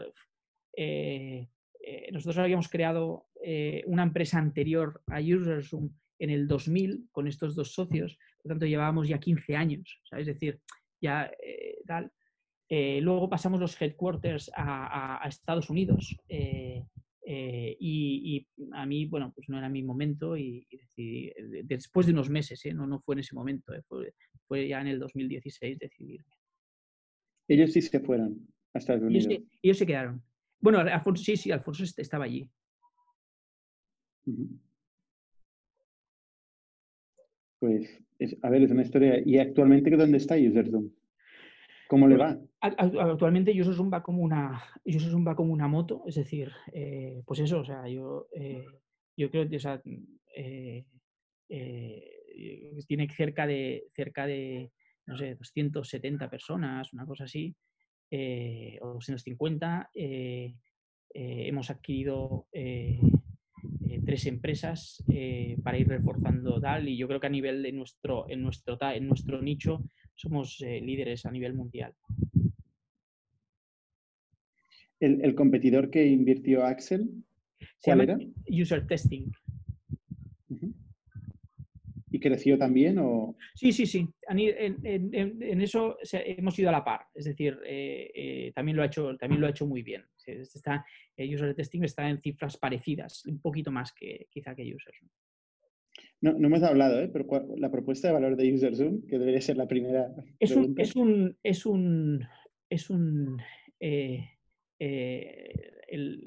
[0.76, 1.48] eh,
[1.80, 3.28] eh, nosotros habíamos creado
[3.86, 5.90] una empresa anterior a UserZoom
[6.20, 10.26] en el 2000 con estos dos socios, por lo tanto llevábamos ya 15 años, es
[10.26, 10.60] decir,
[11.00, 11.32] ya
[11.86, 12.12] tal.
[12.70, 16.18] luego pasamos los headquarters a, Estados Unidos
[17.26, 21.32] y, a mí, bueno, pues no era mi momento y, decidí,
[21.64, 23.74] después de unos meses, no, no fue en ese momento,
[24.48, 26.32] fue, ya en el 2016 decidirme.
[27.48, 29.28] Ellos sí se fueron a Estados Unidos.
[29.62, 30.24] ellos se quedaron.
[30.60, 32.50] Bueno, Alfonso, sí, sí, Alfonso estaba allí.
[37.60, 38.02] Pues,
[38.42, 39.22] a ver, es una historia.
[39.24, 40.92] ¿Y actualmente dónde está UserZoom?
[41.88, 42.38] ¿Cómo le va?
[42.62, 47.66] Actualmente UserZoom va como una, va como una moto, es decir, eh, pues eso, o
[47.66, 48.66] sea, yo, eh,
[49.16, 49.82] yo creo que, o sea,
[51.50, 54.72] eh, tiene cerca de, cerca de,
[55.06, 57.56] no sé, 270 personas, una cosa así.
[58.82, 60.56] O 250, eh,
[61.14, 62.48] eh, hemos adquirido
[64.06, 65.04] tres empresas
[65.64, 69.08] para ir reforzando DAL y yo creo que a nivel de nuestro, en, nuestro, en
[69.08, 69.84] nuestro nicho
[70.16, 71.94] somos líderes a nivel mundial.
[75.00, 77.10] ¿El, competidor que invirtió Axel?
[77.82, 78.18] ¿Cuál era?
[78.50, 79.30] User Testing.
[82.10, 82.98] ¿Y creció también?
[83.00, 83.36] O...
[83.56, 84.08] Sí, sí, sí.
[84.30, 87.08] En, eso hemos ido a la par.
[87.14, 90.06] Es decir, eh, eh, también, lo ha hecho, también lo ha hecho muy bien.
[90.26, 90.86] Está,
[91.18, 94.98] user testing está en cifras parecidas, un poquito más que quizá que Users.
[96.22, 97.10] No, no hemos hablado, ¿eh?
[97.12, 100.14] pero la propuesta de valor de UserZoom, que debería ser la primera.
[100.40, 102.26] Es un, es un, es un,
[102.70, 103.38] es un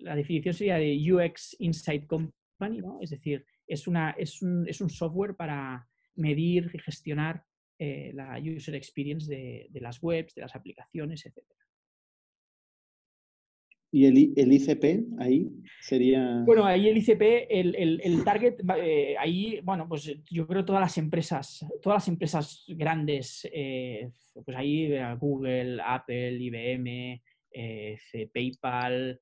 [0.01, 2.99] la definición sería de UX Insight Company, ¿no?
[3.01, 5.87] Es decir, es, una, es, un, es un software para
[6.17, 7.45] medir y gestionar
[7.79, 11.45] eh, la user experience de, las webs, de las aplicaciones, etc.
[13.91, 16.43] ¿Y el, el, ICP ahí sería...?
[16.45, 20.83] Bueno, ahí el ICP, el, el, el target, eh, ahí, bueno, pues yo creo todas
[20.83, 24.11] las empresas, todas las empresas grandes, eh,
[24.45, 27.23] pues ahí eh, Google, Apple, IBM,
[28.33, 29.19] PayPal,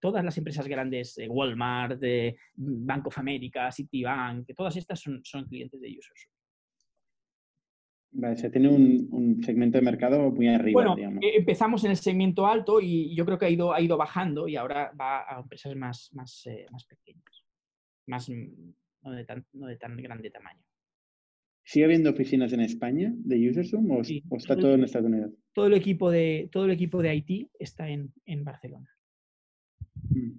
[0.00, 2.00] todas las empresas grandes, Walmart,
[2.56, 6.28] Bank of America, Citibank, todas estas son, son clientes de Users.
[8.10, 12.46] Vale, se tiene un, segmento de mercado muy arriba, bueno, eh, empezamos en el segmento
[12.46, 15.76] alto y yo creo que ha ido, ha ido bajando y ahora va a empresas
[15.76, 17.44] más, más, eh, más pequeñas,
[18.06, 20.62] más, mm, no, de tan, no de tan grande tamaño.
[21.64, 25.32] ¿Sigue habiendo oficinas en España de UserZoom o, o está todo, en Estados Unidos?
[25.52, 28.88] Todo el equipo de, todo el equipo de IT está en, en Barcelona.
[30.08, 30.30] Mm.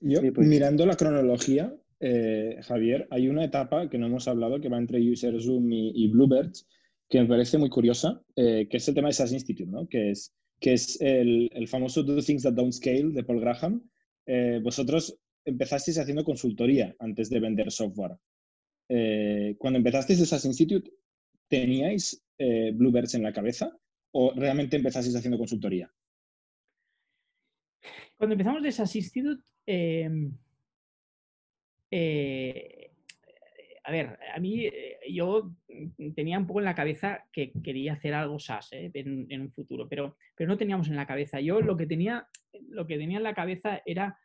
[0.00, 0.46] Yo, pues.
[0.46, 1.74] mirando la cronología,
[2.04, 6.08] eh, Javier, hay una etapa que no hemos hablado que va entre UserZoom y, y
[6.08, 6.66] Bluebirds
[7.08, 9.86] que me parece muy curiosa, eh, que es el tema de SaaS Institute, ¿no?
[9.86, 13.88] que es, que es el, el, famoso Do Things That Don't Scale de Paul Graham.
[14.26, 18.16] Eh, vosotros empezasteis haciendo consultoría antes de vender software.
[19.58, 20.90] cuando empezasteis de SaaS Institute,
[21.48, 22.20] ¿teníais
[22.74, 23.78] Bluebirds en la cabeza
[24.10, 25.88] o realmente empezasteis haciendo consultoría?
[28.16, 29.42] Cuando empezamos de SaaS Institute,
[31.94, 32.90] eh,
[33.84, 35.52] a ver, a mí eh, yo
[36.14, 39.86] tenía un poco en la cabeza que quería hacer algo SaaS eh, en, un futuro,
[39.88, 41.38] pero, pero no teníamos en la cabeza.
[41.40, 42.26] Yo lo que tenía,
[42.68, 44.18] lo que tenía en la cabeza era.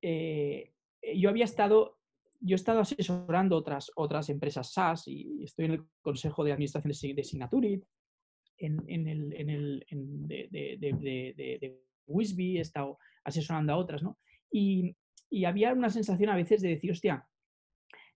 [0.00, 1.98] yo había estado.
[2.44, 7.14] Yo he estado asesorando otras, otras empresas SaaS y estoy en el consejo de administración
[7.14, 7.84] de Signaturit,
[8.58, 9.84] en, el, en el
[10.26, 14.18] de, de, de, Wisby, he estado asesorando a otras, ¿no?
[14.52, 14.96] Y,
[15.46, 17.26] había una sensación a veces de decir, hostia,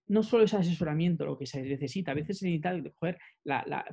[0.07, 2.73] no solo es asesoramiento lo que se necesita, a veces se necesita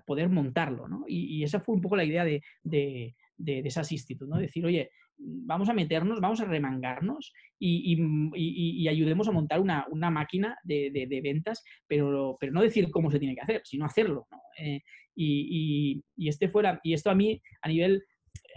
[0.07, 0.87] poder montarlo.
[1.09, 4.39] Y, esa fue un poco la idea de, de, de, esas institutos, ¿no?
[4.39, 11.21] Decir, oye, vamos a meternos, vamos a remangarnos y, ayudemos a montar una, máquina de,
[11.23, 14.39] ventas, pero, pero no decir cómo se tiene que hacer, sino hacerlo, ¿no?
[14.59, 14.83] Eh,
[15.15, 18.03] y, este fuera, y esto a mí, a nivel,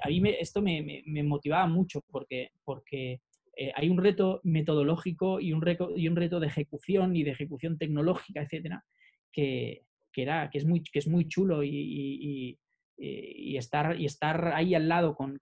[0.03, 3.21] a mí esto me, me, motivaba mucho porque, porque
[3.59, 8.85] eh, hay un reto metodológico y un, reto de ejecución y de ejecución tecnológica, etcétera,
[9.31, 9.83] que,
[10.13, 12.59] es, muy, chulo y,
[12.97, 15.41] estar, ahí al lado con,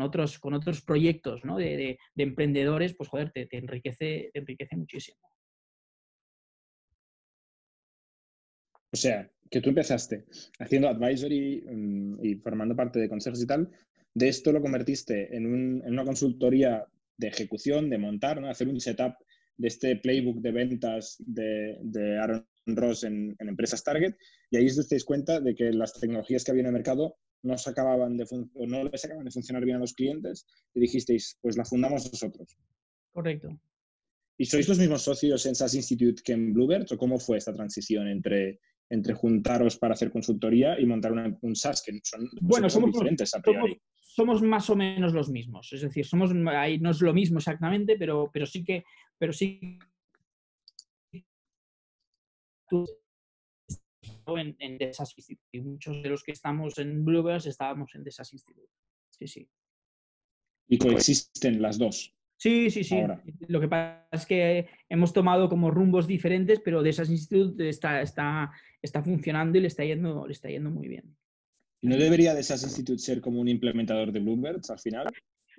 [0.00, 0.40] otros,
[0.86, 5.18] proyectos de, emprendedores, pues joder, te, enriquece, te enriquece muchísimo.
[8.90, 10.24] O sea, que tú empezaste
[10.58, 13.70] haciendo advisory mm, y formando parte de consejos y tal,
[14.18, 15.46] de esto lo convertiste en,
[15.86, 16.84] una consultoría
[17.16, 18.50] de ejecución, de montar, ¿no?
[18.50, 19.14] hacer un setup
[19.56, 24.14] de este playbook de ventas de, Aaron Ross en, empresas Target
[24.50, 27.56] y ahí os dais cuenta de que las tecnologías que había en el mercado no,
[27.56, 28.26] se acababan de
[28.66, 32.56] no les acaban de funcionar bien a los clientes y dijisteis, pues la fundamos nosotros.
[33.12, 33.48] Correcto.
[34.36, 37.52] ¿Y sois los mismos socios en SaaS Institute que en Bluebird o cómo fue esta
[37.52, 38.58] transición entre,
[38.90, 43.40] entre juntaros para hacer consultoría y montar un SaaS que son bueno, somos diferentes a
[43.40, 43.72] priori?
[43.72, 45.72] somos más o menos los mismos.
[45.72, 48.84] Es decir, somos ahí no es lo mismo exactamente, pero, pero sí que,
[49.18, 49.78] pero sí
[54.26, 55.60] en, en Desas Institute.
[55.60, 58.70] Muchos de los que estamos en Bluebirds estábamos en Desas Institute.
[59.10, 59.48] Sí, sí.
[60.68, 62.14] Y coexisten las dos.
[62.36, 62.96] Sí, sí, sí.
[63.48, 68.52] Lo que pasa es que hemos tomado como rumbos diferentes, pero Desas Institute está, está,
[68.80, 71.16] está funcionando y le está yendo, le está yendo muy bien.
[71.82, 75.06] ¿No debería de SaaS Institute ser como un implementador de Bloomberg al final?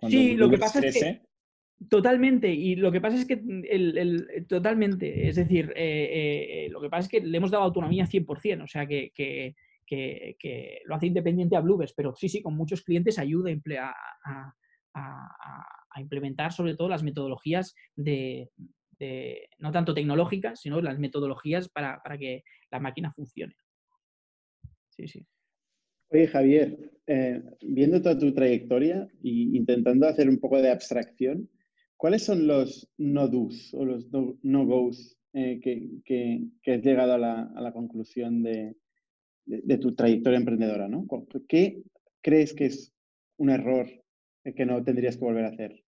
[0.08, 1.22] sí, lo que pasa es que...
[1.88, 6.90] Totalmente, y lo que pasa es que el, totalmente, es decir, eh, eh, lo que
[6.90, 9.56] pasa es que le hemos dado autonomía 100%, o sea que, que,
[9.88, 13.50] que, lo hace independiente a Bluebirds, pero sí, sí, con muchos clientes ayuda
[13.80, 14.54] a,
[14.94, 18.50] a, implementar sobre todo las metodologías de,
[18.98, 23.56] de, no tanto tecnológicas, sino las metodologías para, para que la máquina funcione.
[24.90, 25.26] Sí, sí.
[26.12, 31.48] Oye, Javier, eh, viendo toda tu trayectoria e intentando hacer un poco de abstracción,
[31.98, 34.08] ¿cuáles son los no-dos o los
[34.42, 38.76] no-goes eh, que, has llegado a la, conclusión de,
[39.80, 40.90] tu trayectoria emprendedora?
[41.48, 41.84] ¿Qué
[42.22, 42.92] crees que es
[43.38, 43.88] un error
[44.56, 45.84] que no tendrías que volver a hacer?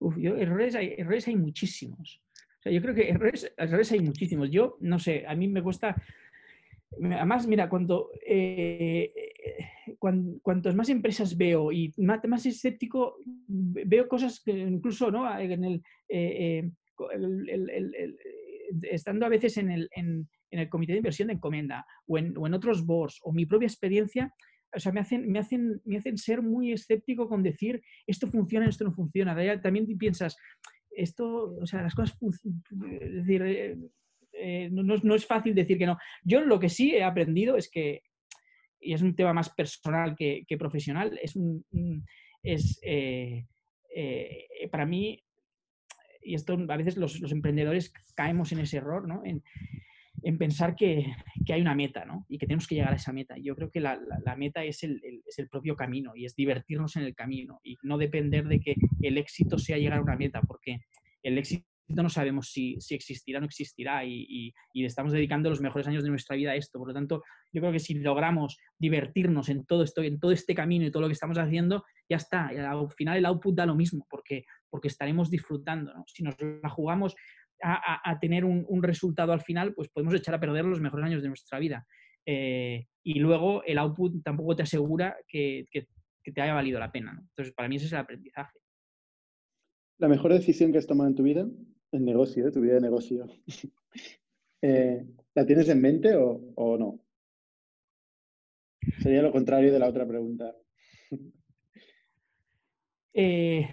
[0.00, 2.22] Uf, yo, errores, hay, errores hay muchísimos.
[2.58, 4.50] O sea, yo creo que errores, errores hay muchísimos.
[4.50, 5.96] Yo, no sé, a mí me cuesta
[6.90, 9.12] Además, mira, cuando, eh,
[9.98, 13.16] cuantos más empresas veo y más, escéptico,
[13.46, 15.28] veo cosas que incluso ¿no?
[15.38, 16.70] eh, eh,
[18.82, 23.32] estando a veces en, el, comité de inversión de Encomenda o en, otros boards o
[23.32, 24.34] mi propia experiencia,
[24.74, 28.68] o sea, me hacen, me hacen, me hacen ser muy escéptico con decir esto funciona,
[28.68, 29.34] esto no funciona.
[29.62, 30.36] También piensas,
[30.90, 32.18] esto, o sea, las cosas
[33.00, 33.78] es decir,
[34.38, 35.98] eh, eh, no, es fácil decir que no.
[36.22, 38.02] Yo lo que sí he aprendido es que,
[38.80, 41.34] y es un tema más personal que, profesional, es
[42.42, 43.44] es eh,
[44.70, 45.22] para mí,
[46.22, 49.24] y esto a veces los, emprendedores caemos en ese error, ¿no?
[49.24, 49.42] En,
[50.22, 51.06] en pensar que,
[51.50, 52.26] hay una meta, ¿no?
[52.28, 53.36] Y que tenemos que llegar a esa meta.
[53.38, 53.98] Yo creo que la,
[54.36, 57.98] meta es el, es el, propio camino y es divertirnos en el camino y no
[57.98, 60.78] depender de que el éxito sea llegar a una meta, porque
[61.22, 66.04] el éxito no sabemos si, existirá o no existirá y, estamos dedicando los mejores años
[66.04, 66.78] de nuestra vida a esto.
[66.78, 67.22] Por lo tanto,
[67.52, 71.02] yo creo que si logramos divertirnos en todo esto, en todo este camino y todo
[71.02, 72.48] lo que estamos haciendo, ya está.
[72.48, 75.92] Al final el output da lo mismo porque, porque estaremos disfrutando.
[76.06, 77.14] Si nos la jugamos
[77.62, 81.28] a, tener un, resultado al final, pues podemos echar a perder los mejores años de
[81.28, 81.86] nuestra vida.
[82.26, 87.18] Eh, y luego el output tampoco te asegura que, te haya valido la pena.
[87.18, 88.58] Entonces, para mí ese es el aprendizaje.
[89.98, 91.48] ¿La mejor decisión que has tomado en tu vida?
[91.92, 93.26] En negocio, tu vida de negocio.
[94.60, 96.98] Eh, ¿La tienes en mente o, o no?
[99.00, 100.52] Sería lo contrario de la otra pregunta.
[103.14, 103.66] Eh,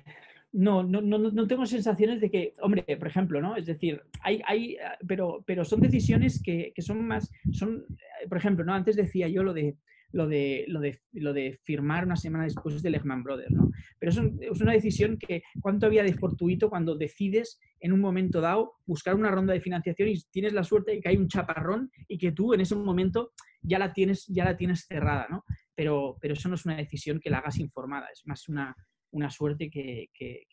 [0.53, 3.55] no, no, no, no, tengo sensaciones de que, hombre, por ejemplo, ¿no?
[3.55, 8.65] Es decir, hay, hay pero, pero son decisiones que, son más, son, eh, por ejemplo,
[8.65, 8.73] ¿no?
[8.73, 9.75] Antes decía yo lo de,
[10.11, 13.71] lo de, lo de, lo de firmar una semana después de Lehman Brothers, ¿no?
[13.99, 18.73] Pero es, una decisión que, ¿cuánto había de fortuito cuando decides en un momento dado
[18.85, 22.17] buscar una ronda de financiación y tienes la suerte de que hay un chaparrón y
[22.17, 23.31] que tú en ese momento
[23.61, 25.43] ya la tienes, ya la tienes cerrada, ¿no?
[25.75, 28.75] Pero, pero eso no es una decisión que la hagas informada, es más una,
[29.11, 30.09] una suerte que,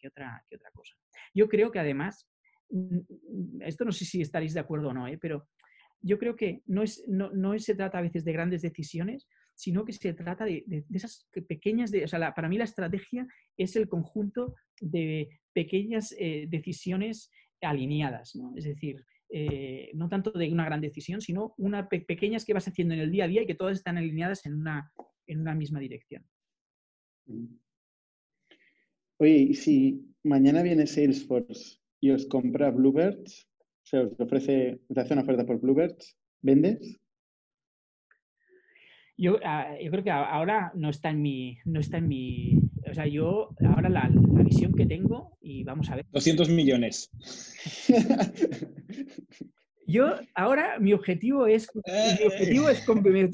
[0.07, 0.95] otra, que otra cosa.
[1.35, 2.29] Yo creo que además,
[2.71, 5.19] mm, mm, esto no sé si estaréis de acuerdo o no, ¿eh?
[5.21, 5.49] pero
[6.01, 9.29] yo creo que no, es, no, se trata a veces de grandes decisiones,
[9.63, 13.77] sino que se trata de, esas pequeñas, de, o sea, para mí la estrategia es
[13.77, 18.55] el conjunto de pequeñas eh, decisiones alineadas, ¿no?
[18.57, 22.95] es decir, eh, no tanto de una gran decisión, sino una pequeñas que vas haciendo
[22.95, 24.91] en el día a día y que todas están alineadas en una,
[25.29, 26.27] en una misma dirección.
[29.19, 33.49] Oye, y si mañana viene Salesforce y os compra Bluebirds,
[33.85, 36.99] o sea, os ofrece, os hace una oferta por Bluebirds, ¿vendes?
[39.23, 42.59] Yo, ah, yo creo que ahora no está en mi, no está en mi,
[42.91, 46.07] o sea, yo ahora la, la visión que tengo y vamos a ver.
[46.11, 47.09] 200 millones.
[49.87, 52.85] Yo ahora mi objetivo es, mi objetivo es,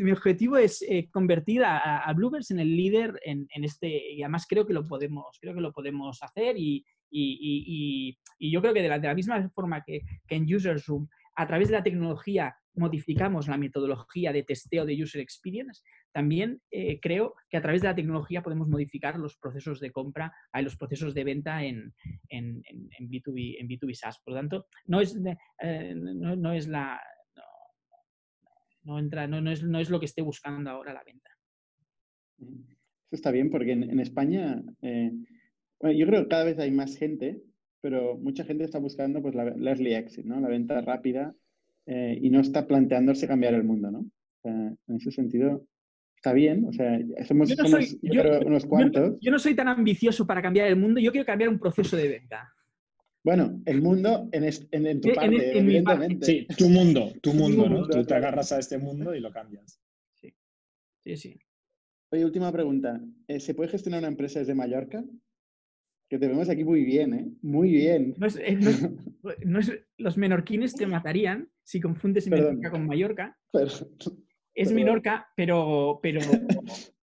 [0.00, 4.22] mi objetivo es eh, convertir a, a, Bluebirds en el líder en, en, este, y
[4.22, 8.74] además creo que lo podemos, creo que lo podemos hacer y, y, y, yo creo
[8.74, 11.08] que de la, de la misma forma que, que en User Room,
[11.38, 15.82] a través de la tecnología modificamos la metodología de testeo de user experience,
[16.12, 20.32] también eh, creo que a través de la tecnología podemos modificar los procesos de compra,
[20.50, 21.94] hay los procesos de venta en,
[22.28, 24.20] en, en, B2B, en B2B SaaS.
[24.24, 25.16] Por lo tanto, no es,
[25.62, 27.00] eh, no, es la...
[28.82, 31.30] No, entra, no, no, es, no es lo que esté buscando ahora la venta.
[32.38, 35.12] Eso está bien porque en, España, eh,
[35.82, 37.42] yo creo que cada vez hay más gente,
[37.80, 40.40] pero mucha gente está buscando pues, la, la early exit, ¿no?
[40.40, 41.34] la venta rápida
[41.86, 44.06] eh, y no está planteándose cambiar el mundo, ¿no?
[44.44, 45.66] en ese sentido,
[46.16, 47.54] está bien, o sea, somos,
[48.42, 49.18] unos cuantos.
[49.20, 52.08] Yo no, soy tan ambicioso para cambiar el mundo, yo quiero cambiar un proceso de
[52.08, 52.50] venta.
[53.22, 56.24] Bueno, el mundo en, en, tu parte, evidentemente.
[56.24, 57.86] Sí, tu mundo, tu mundo, ¿no?
[57.86, 59.80] Tú te agarras a este mundo y lo cambias.
[60.14, 60.32] Sí,
[61.04, 61.38] sí, sí.
[62.10, 63.00] Oye, última pregunta.
[63.26, 65.04] Eh, ¿Se puede gestionar una empresa desde Mallorca?
[66.08, 67.26] Que te vemos aquí muy bien, ¿eh?
[67.42, 68.14] Muy bien.
[68.16, 68.58] No es, eh,
[69.98, 73.36] los menorquines te matarían si confundes Menorca con Mallorca.
[74.54, 76.20] es Menorca, pero, pero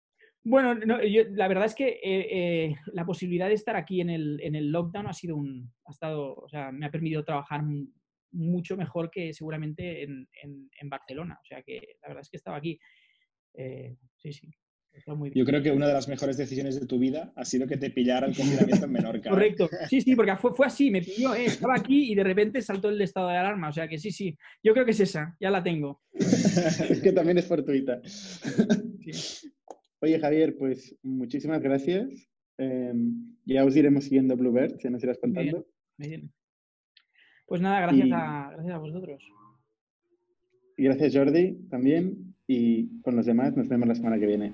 [0.44, 4.56] bueno, la verdad es que eh, eh, la posibilidad de estar aquí en el, en
[4.56, 7.62] el lockdown ha sido un, ha estado, o sea, me ha permitido trabajar
[8.32, 11.38] mucho mejor que seguramente en, en, Barcelona.
[11.40, 12.80] O sea que la verdad es que estaba aquí.
[14.18, 14.50] sí, sí.
[15.34, 17.90] Yo creo que una de las mejores decisiones de tu vida ha sido que te
[17.90, 19.30] pillara el confinamiento en Menorca.
[19.30, 19.70] Correcto.
[19.90, 22.90] Sí, sí, porque fue, fue así, me pilló, eh, estaba aquí y de repente saltó
[22.90, 23.70] el estado de alarma.
[23.70, 24.38] O sea que sí, sí.
[24.64, 26.02] Yo creo que es esa, ya la tengo.
[26.14, 28.02] es que también es fortuita.
[30.00, 32.30] Oye, Javier, pues muchísimas gracias.
[32.58, 35.66] Em, ya os iremos siguiendo Bluebird, ya nos irás contando.
[35.98, 36.32] bien.
[37.48, 39.24] Pues nada, gracias, a, gracias a vosotros.
[40.78, 42.36] Y gracias, Jordi, también.
[42.48, 44.54] Y con los demás nos vemos la semana que viene.